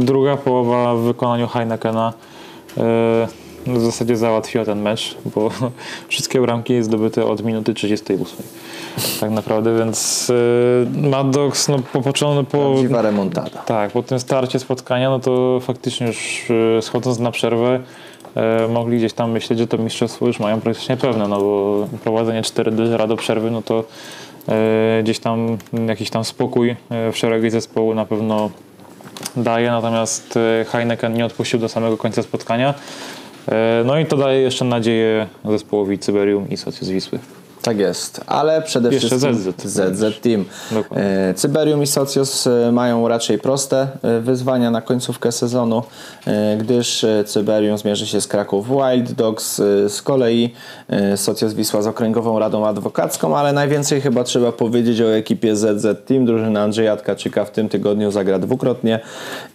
druga 0.00 0.36
połowa 0.36 0.94
w 0.94 0.98
wykonaniu 0.98 1.48
Heinekena 1.48 2.12
yy, 2.76 2.82
w 3.66 3.80
zasadzie 3.80 4.16
załatwiła 4.16 4.64
ten 4.64 4.82
mecz, 4.82 5.16
bo 5.34 5.50
wszystkie 6.08 6.40
bramki 6.40 6.82
zdobyte 6.82 7.24
od 7.26 7.44
minuty 7.44 7.74
38. 7.74 8.36
Tak 9.20 9.30
naprawdę, 9.30 9.78
więc 9.78 10.28
yy, 10.94 11.08
Mad 11.08 11.30
Dogs 11.30 11.68
no, 11.68 11.78
po 11.92 12.02
początku... 12.02 12.56
Po, 12.56 12.58
Prawdziwa 12.58 13.02
remontada. 13.02 13.50
tak, 13.50 13.90
po 13.90 14.02
tym 14.02 14.20
starcie 14.20 14.58
spotkania, 14.58 15.10
no 15.10 15.18
to 15.18 15.60
faktycznie 15.60 16.06
już 16.06 16.44
yy, 16.48 16.82
schodząc 16.82 17.18
na 17.18 17.30
przerwę 17.30 17.80
e, 18.34 18.68
mogli 18.68 18.98
gdzieś 18.98 19.12
tam 19.12 19.30
myśleć, 19.30 19.58
że 19.58 19.66
to 19.66 19.78
mistrzostwo 19.78 20.26
już 20.26 20.40
mają 20.40 20.60
praktycznie 20.60 20.96
pewne, 20.96 21.28
no 21.28 21.40
bo 21.40 21.86
prowadzenie 22.04 22.42
4 22.42 22.72
do 22.72 22.86
0 22.86 23.06
do 23.06 23.16
przerwy, 23.16 23.50
no 23.50 23.62
to 23.62 23.84
e, 24.48 25.02
gdzieś 25.02 25.18
tam 25.18 25.58
jakiś 25.88 26.10
tam 26.10 26.24
spokój 26.24 26.76
w 27.12 27.16
szeregi 27.16 27.50
zespołu 27.50 27.94
na 27.94 28.06
pewno 28.06 28.50
daje, 29.36 29.70
natomiast 29.70 30.38
Heineken 30.72 31.14
nie 31.14 31.26
odpuścił 31.26 31.58
do 31.58 31.68
samego 31.68 31.96
końca 31.96 32.22
spotkania. 32.22 32.74
E, 33.48 33.82
No 33.84 33.98
i 33.98 34.06
to 34.06 34.16
daje 34.16 34.40
jeszcze 34.40 34.64
nadzieję 34.64 35.26
zespołowi 35.44 35.98
Cyberium 35.98 36.48
i 36.50 36.56
Socjus 36.56 36.88
Wisły. 36.88 37.18
Tak 37.62 37.78
jest, 37.78 38.20
ale 38.26 38.62
przede 38.62 38.92
Jeszcze 38.92 39.08
wszystkim 39.08 39.34
ZZ. 39.34 39.62
ZZ 39.64 40.20
Team. 40.20 40.44
Dokładnie. 40.70 41.06
E, 41.06 41.34
Cyberium 41.34 41.82
i 41.82 41.86
Socios 41.86 42.46
e, 42.46 42.72
mają 42.72 43.08
raczej 43.08 43.38
proste 43.38 43.88
wyzwania 44.20 44.70
na 44.70 44.82
końcówkę 44.82 45.32
sezonu, 45.32 45.82
gdyż 46.58 47.06
Cyberium 47.26 47.78
zmierzy 47.78 48.06
się 48.06 48.20
z 48.20 48.28
Kraków 48.28 48.66
Wild 48.68 49.12
Dogs, 49.12 49.56
z 49.88 50.02
kolei 50.02 50.54
Socios 51.16 51.54
Wisła 51.54 51.82
z 51.82 51.86
Okręgową 51.86 52.38
Radą 52.38 52.66
Adwokacką, 52.66 53.36
ale 53.36 53.52
najwięcej 53.52 54.00
chyba 54.00 54.24
trzeba 54.24 54.52
powiedzieć 54.52 55.00
o 55.00 55.16
ekipie 55.16 55.56
ZZ 55.56 55.86
Team. 56.06 56.26
Drużyna 56.26 56.62
Andrzeja 56.62 56.96
Tkaczyka 56.96 57.44
w 57.44 57.50
tym 57.50 57.68
tygodniu 57.68 58.10
zagra 58.10 58.38
dwukrotnie 58.38 59.00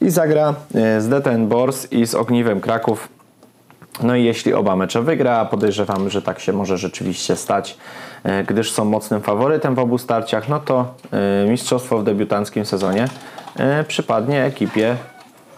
i 0.01 0.09
zagra 0.09 0.55
z 0.99 1.07
DTN 1.09 1.47
Bors 1.47 1.91
i 1.91 2.07
z 2.07 2.15
Ogniwem 2.15 2.61
Kraków. 2.61 3.20
No 4.03 4.15
i 4.15 4.23
jeśli 4.23 4.53
oba 4.53 4.75
mecze 4.75 5.01
wygra, 5.01 5.37
a 5.37 5.45
podejrzewamy, 5.45 6.09
że 6.09 6.21
tak 6.21 6.39
się 6.39 6.53
może 6.53 6.77
rzeczywiście 6.77 7.35
stać, 7.35 7.77
e, 8.23 8.43
gdyż 8.43 8.71
są 8.71 8.85
mocnym 8.85 9.21
faworytem 9.21 9.75
w 9.75 9.79
obu 9.79 9.97
starciach, 9.97 10.49
no 10.49 10.59
to 10.59 10.93
e, 11.11 11.49
mistrzostwo 11.49 11.97
w 11.97 12.03
debiutanckim 12.03 12.65
sezonie 12.65 13.07
e, 13.57 13.83
przypadnie 13.83 14.43
ekipie 14.43 14.95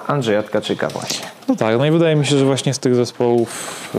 Andrzeja 0.08 0.44
Tkaczyka 0.44 0.88
właśnie. 0.88 1.28
No 1.48 1.56
tak, 1.56 1.78
no 1.78 1.86
i 1.86 1.92
wydaje 1.92 2.16
mi 2.16 2.26
się, 2.26 2.38
że 2.38 2.46
właśnie 2.46 2.74
z 2.74 2.80
tych 2.80 2.96
zespołów, 2.96 3.90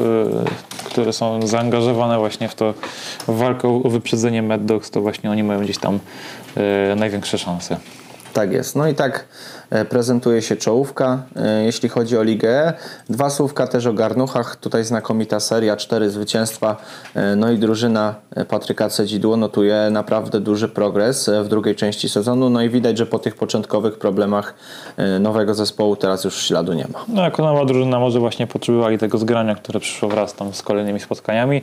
które 0.84 1.12
są 1.12 1.46
zaangażowane 1.46 2.18
właśnie 2.18 2.48
w 2.48 2.54
to 2.54 2.74
w 3.28 3.38
walkę 3.38 3.68
o 3.84 3.88
wyprzedzenie 3.88 4.42
Mad 4.42 4.64
Dogs, 4.64 4.90
to 4.90 5.00
właśnie 5.00 5.30
oni 5.30 5.42
mają 5.42 5.60
gdzieś 5.60 5.78
tam 5.78 5.98
największe 6.96 7.38
szanse. 7.38 7.76
Tak 8.32 8.52
jest. 8.52 8.76
No 8.76 8.88
i 8.88 8.94
tak 8.94 9.24
prezentuje 9.84 10.42
się 10.42 10.56
czołówka, 10.56 11.22
e, 11.36 11.64
jeśli 11.64 11.88
chodzi 11.88 12.18
o 12.18 12.22
Ligę 12.22 12.48
E. 12.48 12.72
Dwa 13.10 13.30
słówka 13.30 13.66
też 13.66 13.86
o 13.86 13.92
garnuchach. 13.92 14.56
Tutaj 14.56 14.84
znakomita 14.84 15.40
seria, 15.40 15.76
cztery 15.76 16.10
zwycięstwa. 16.10 16.76
E, 17.14 17.36
No 17.36 17.50
i 17.50 17.58
drużyna 17.58 18.14
e, 18.36 18.44
Patryka 18.44 18.88
Cedzidło 18.88 19.36
notuje 19.36 19.88
naprawdę 19.90 20.40
duży 20.40 20.68
progres 20.68 21.28
e, 21.28 21.42
w 21.42 21.48
drugiej 21.48 21.74
części 21.74 22.08
sezonu. 22.08 22.50
No 22.50 22.62
i 22.62 22.70
widać, 22.70 22.98
że 22.98 23.06
po 23.06 23.18
tych 23.18 23.34
początkowych 23.36 23.98
problemach 23.98 24.54
e, 24.96 25.18
nowego 25.18 25.54
zespołu 25.54 25.96
teraz 25.96 26.24
już 26.24 26.36
śladu 26.36 26.72
nie 26.72 26.86
ma. 26.92 27.04
No 27.08 27.22
jako 27.22 27.42
nowa 27.42 27.64
drużyna 27.64 27.98
może 27.98 28.20
właśnie 28.20 28.46
potrzebowali 28.46 28.98
tego 28.98 29.18
zgrania, 29.18 29.54
które 29.54 29.80
przyszło 29.80 30.08
wraz 30.08 30.34
tam 30.34 30.54
z 30.54 30.62
kolejnymi 30.62 31.00
spotkaniami. 31.00 31.62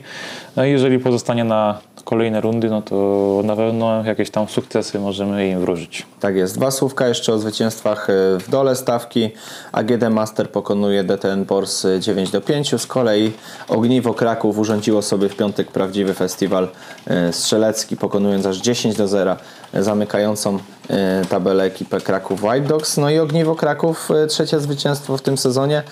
No 0.56 0.64
i 0.64 0.70
jeżeli 0.70 0.98
pozostanie 0.98 1.44
na 1.44 1.78
kolejne 2.04 2.40
rundy, 2.40 2.70
no 2.70 2.82
to 2.82 3.40
na 3.44 3.56
pewno 3.56 4.04
jakieś 4.04 4.30
tam 4.30 4.48
sukcesy 4.48 4.98
możemy 4.98 5.48
im 5.48 5.60
wróżyć. 5.60 6.06
Tak 6.20 6.36
jest. 6.36 6.58
Dwa 6.58 6.70
słówka 6.70 7.08
jeszcze 7.08 7.32
o 7.32 7.38
zwycięstwach 7.38 8.01
e, 8.10 8.38
w 8.38 8.50
dole 8.50 8.76
stawki. 8.76 9.30
AGD 9.72 10.10
Master 10.10 10.50
pokonuje 10.50 11.04
DTN 11.04 11.44
Bors 11.44 11.84
e, 11.84 12.00
9 12.00 12.30
do 12.30 12.40
5. 12.40 12.80
Z 12.80 12.86
kolei 12.86 13.32
Ogniwo 13.68 14.14
Kraków 14.14 14.58
urządziło 14.58 15.02
sobie 15.02 15.28
w 15.28 15.36
piątek 15.36 15.72
prawdziwy 15.72 16.14
festiwal 16.14 16.68
e, 17.06 17.32
strzelecki, 17.32 17.96
pokonując 17.96 18.46
aż 18.46 18.56
10 18.56 18.96
do 18.96 19.08
0, 19.08 19.32
e, 19.32 19.36
zamykającą 19.74 20.58
e, 20.90 21.24
tabelę 21.28 21.64
ekipę 21.64 22.00
Kraków 22.00 22.44
White 22.44 22.60
Dogs. 22.60 22.96
No 22.96 23.10
i 23.10 23.18
Ogniwo 23.18 23.54
Kraków 23.54 24.10
e, 24.10 24.26
trzecie 24.26 24.60
zwycięstwo 24.60 25.16
w 25.16 25.22
tym 25.22 25.38
sezonie. 25.38 25.82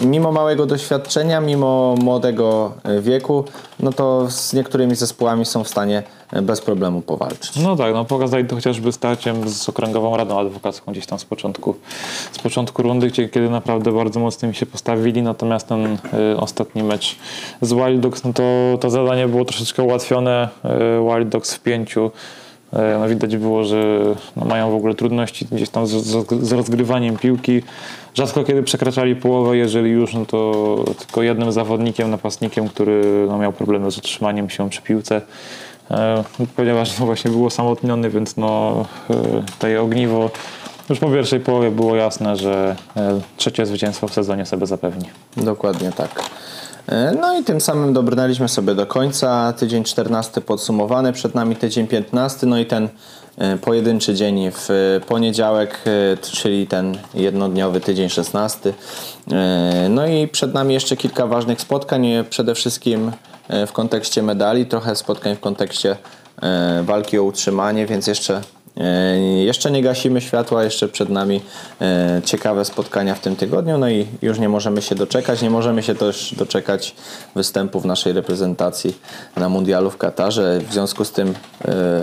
Mimo 0.00 0.32
małego 0.32 0.66
doświadczenia, 0.66 1.40
mimo 1.40 1.94
młodego 1.98 2.72
e, 2.84 3.00
wieku, 3.00 3.44
no 3.80 3.92
to 3.92 4.30
z 4.30 4.52
niektórymi 4.52 4.96
zespołami 4.96 5.44
są 5.44 5.64
w 5.64 5.68
stanie 5.68 6.02
bez 6.42 6.60
problemu 6.60 7.02
powalczyć. 7.02 7.56
No 7.56 7.76
tak, 7.76 7.94
no 7.94 8.04
pokazali 8.04 8.44
to 8.44 8.54
chociażby 8.54 8.92
starciem 8.92 9.48
z 9.48 9.68
Okręgową 9.68 10.16
Radą 10.16 10.38
Adwokacką 10.38 10.92
gdzieś 10.92 11.06
tam 11.06 11.18
z 11.18 11.24
początku, 11.24 11.74
z 12.32 12.38
początku 12.38 12.82
rundy, 12.82 13.06
gdzie, 13.06 13.28
kiedy 13.28 13.50
naprawdę 13.50 13.92
bardzo 13.92 14.20
mocno 14.20 14.48
mi 14.48 14.54
się 14.54 14.66
postawili, 14.66 15.22
natomiast 15.22 15.68
ten 15.68 15.86
y, 15.94 15.98
ostatni 16.38 16.82
mecz 16.82 17.16
z 17.60 17.72
Wild 17.72 18.00
Dogs, 18.00 18.24
no 18.24 18.32
to 18.32 18.42
to 18.80 18.90
zadanie 18.90 19.28
było 19.28 19.44
troszeczkę 19.44 19.82
ułatwione. 19.82 20.48
Y, 20.64 20.68
Wild 21.14 21.28
Dogs 21.28 21.54
w 21.54 21.60
pięciu, 21.60 22.10
no 23.00 23.08
widać 23.08 23.36
było, 23.36 23.64
że 23.64 24.00
no, 24.36 24.44
mają 24.44 24.70
w 24.70 24.74
ogóle 24.74 24.94
trudności 24.94 25.46
gdzieś 25.52 25.68
tam 25.68 25.86
z, 25.86 25.92
z, 26.42 26.52
rozgrywaniem 26.52 27.16
piłki. 27.16 27.62
Rzadko 28.14 28.44
kiedy 28.44 28.62
przekraczali 28.62 29.16
połowę, 29.16 29.56
jeżeli 29.56 29.90
już, 29.90 30.14
no 30.14 30.26
to 30.26 30.84
tylko 30.98 31.22
jednym 31.22 31.52
zawodnikiem, 31.52 32.10
napastnikiem, 32.10 32.68
który 32.68 33.26
no, 33.28 33.38
miał 33.38 33.52
problemy 33.52 33.90
z 33.90 33.98
utrzymaniem 33.98 34.50
się 34.50 34.70
przy 34.70 34.82
piłce. 34.82 35.22
E, 35.90 36.24
ponieważ 36.56 36.98
no 36.98 37.06
właśnie 37.06 37.30
był 37.30 37.46
osamotniony, 37.46 38.10
więc 38.10 38.36
no 38.36 38.84
e, 39.10 39.42
tutaj 39.52 39.76
ogniwo 39.76 40.30
już 40.90 40.98
po 40.98 41.10
pierwszej 41.10 41.40
połowie 41.40 41.70
było 41.70 41.96
jasne, 41.96 42.36
że 42.36 42.76
e, 42.96 43.20
trzecie 43.36 43.66
zwycięstwo 43.66 44.08
w 44.08 44.12
sezonie 44.12 44.46
sobie 44.46 44.66
zapewni. 44.66 45.04
Dokładnie 45.36 45.92
tak. 45.92 46.22
E, 46.88 47.12
No 47.20 47.38
i 47.38 47.44
tym 47.44 47.60
samym 47.60 47.92
dobrnęliśmy 47.92 48.48
sobie 48.48 48.74
do 48.74 48.86
końca. 48.86 49.52
Tydzień 49.52 49.84
14 49.84 50.40
podsumowany, 50.40 51.12
przed 51.12 51.34
nami 51.34 51.56
tydzień 51.56 51.86
15, 51.86 52.46
no 52.46 52.58
i 52.58 52.66
ten 52.66 52.88
e, 53.38 53.56
pojedynczy 53.56 54.14
dzień 54.14 54.50
w 54.50 54.70
e, 54.70 55.00
poniedziałek, 55.00 55.84
czyli 56.22 56.66
ten 56.66 56.98
jednodniowy 57.14 57.80
tydzień 57.80 58.08
16. 58.08 58.74
E, 59.32 59.86
No 59.90 60.06
i 60.06 60.28
przed 60.28 60.54
nami 60.54 60.74
jeszcze 60.74 60.96
kilka 60.96 61.26
ważnych 61.26 61.60
spotkań, 61.60 62.06
przede 62.30 62.54
wszystkim 62.54 63.12
w 63.66 63.72
kontekście 63.72 64.22
medali, 64.22 64.66
trochę 64.66 64.96
spotkań 64.96 65.36
w 65.36 65.40
kontekście 65.40 65.96
walki 66.82 67.18
o 67.18 67.22
utrzymanie, 67.22 67.86
więc 67.86 68.06
jeszcze 68.06 68.40
Jeszcze 69.44 69.70
nie 69.70 69.82
gasimy 69.82 70.20
światła, 70.20 70.64
jeszcze 70.64 70.88
przed 70.88 71.08
nami 71.08 71.40
e, 71.80 72.20
ciekawe 72.24 72.64
spotkania 72.64 73.14
w 73.14 73.20
tym 73.20 73.36
tygodniu, 73.36 73.78
no 73.78 73.88
i 73.88 74.06
już 74.22 74.38
nie 74.38 74.48
możemy 74.48 74.82
się 74.82 74.94
doczekać. 74.94 75.42
Nie 75.42 75.50
możemy 75.50 75.82
się 75.82 75.94
też 75.94 76.34
doczekać 76.38 76.94
występów 77.34 77.84
naszej 77.84 78.12
reprezentacji 78.12 78.98
na 79.36 79.48
Mundialu 79.48 79.90
w 79.90 79.96
Katarze. 79.96 80.60
W 80.68 80.72
związku 80.72 81.04
z 81.04 81.12
tym 81.12 81.28
e, 81.28 81.34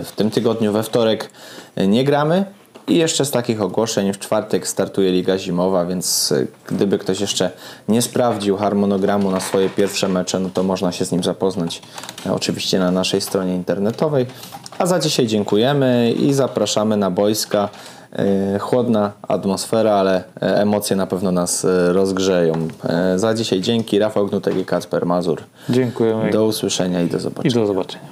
w 0.04 0.12
tym 0.16 0.30
tygodniu 0.30 0.72
we 0.72 0.82
wtorek 0.82 1.30
e, 1.76 1.86
nie 1.86 2.04
gramy. 2.04 2.44
I 2.88 2.96
jeszcze 2.96 3.24
z 3.24 3.30
takich 3.30 3.62
ogłoszeń 3.62 4.12
w 4.12 4.18
czwartek 4.18 4.68
startuje 4.68 5.12
Liga 5.12 5.38
Zimowa, 5.38 5.86
więc 5.86 6.32
e, 6.32 6.46
gdyby 6.66 6.98
ktoś 6.98 7.20
jeszcze 7.20 7.50
nie 7.88 8.02
sprawdził 8.02 8.56
harmonogramu 8.56 9.30
na 9.30 9.40
swoje 9.40 9.70
pierwsze 9.70 10.08
mecze, 10.08 10.40
no 10.40 10.50
to 10.54 10.62
można 10.62 10.92
się 10.92 11.04
z 11.04 11.12
nim 11.12 11.22
zapoznać 11.24 11.82
e, 12.26 12.32
oczywiście 12.32 12.78
na 12.78 12.90
naszej 12.90 13.20
stronie 13.20 13.54
internetowej. 13.54 14.26
A 14.78 14.86
za 14.86 14.98
dzisiaj 14.98 15.26
dziękujemy 15.26 16.12
i 16.12 16.32
zapraszamy 16.34 16.96
na 16.96 17.10
boiska. 17.10 17.68
E, 18.12 18.58
Chłodna 18.58 19.12
atmosfera, 19.28 19.92
ale 19.92 20.24
e, 20.42 20.60
emocje 20.62 20.96
na 20.96 21.06
pewno 21.06 21.32
nas 21.32 21.64
e, 21.64 21.92
rozgrzeją. 21.92 22.54
Za 23.16 23.34
dzisiaj 23.34 23.60
dzięki. 23.60 23.98
Rafał 23.98 24.26
Gnutek 24.26 24.56
i 24.56 24.64
Kacper 24.64 25.06
Mazur. 25.06 25.42
Dziękujemy 25.70 26.30
Do 26.30 26.44
usłyszenia 26.46 27.02
i 27.02 27.08
do 27.08 27.16
i 27.16 27.20
zobaczenia. 27.20 27.54
do 27.54 27.66
zobaczenia. 27.66 28.04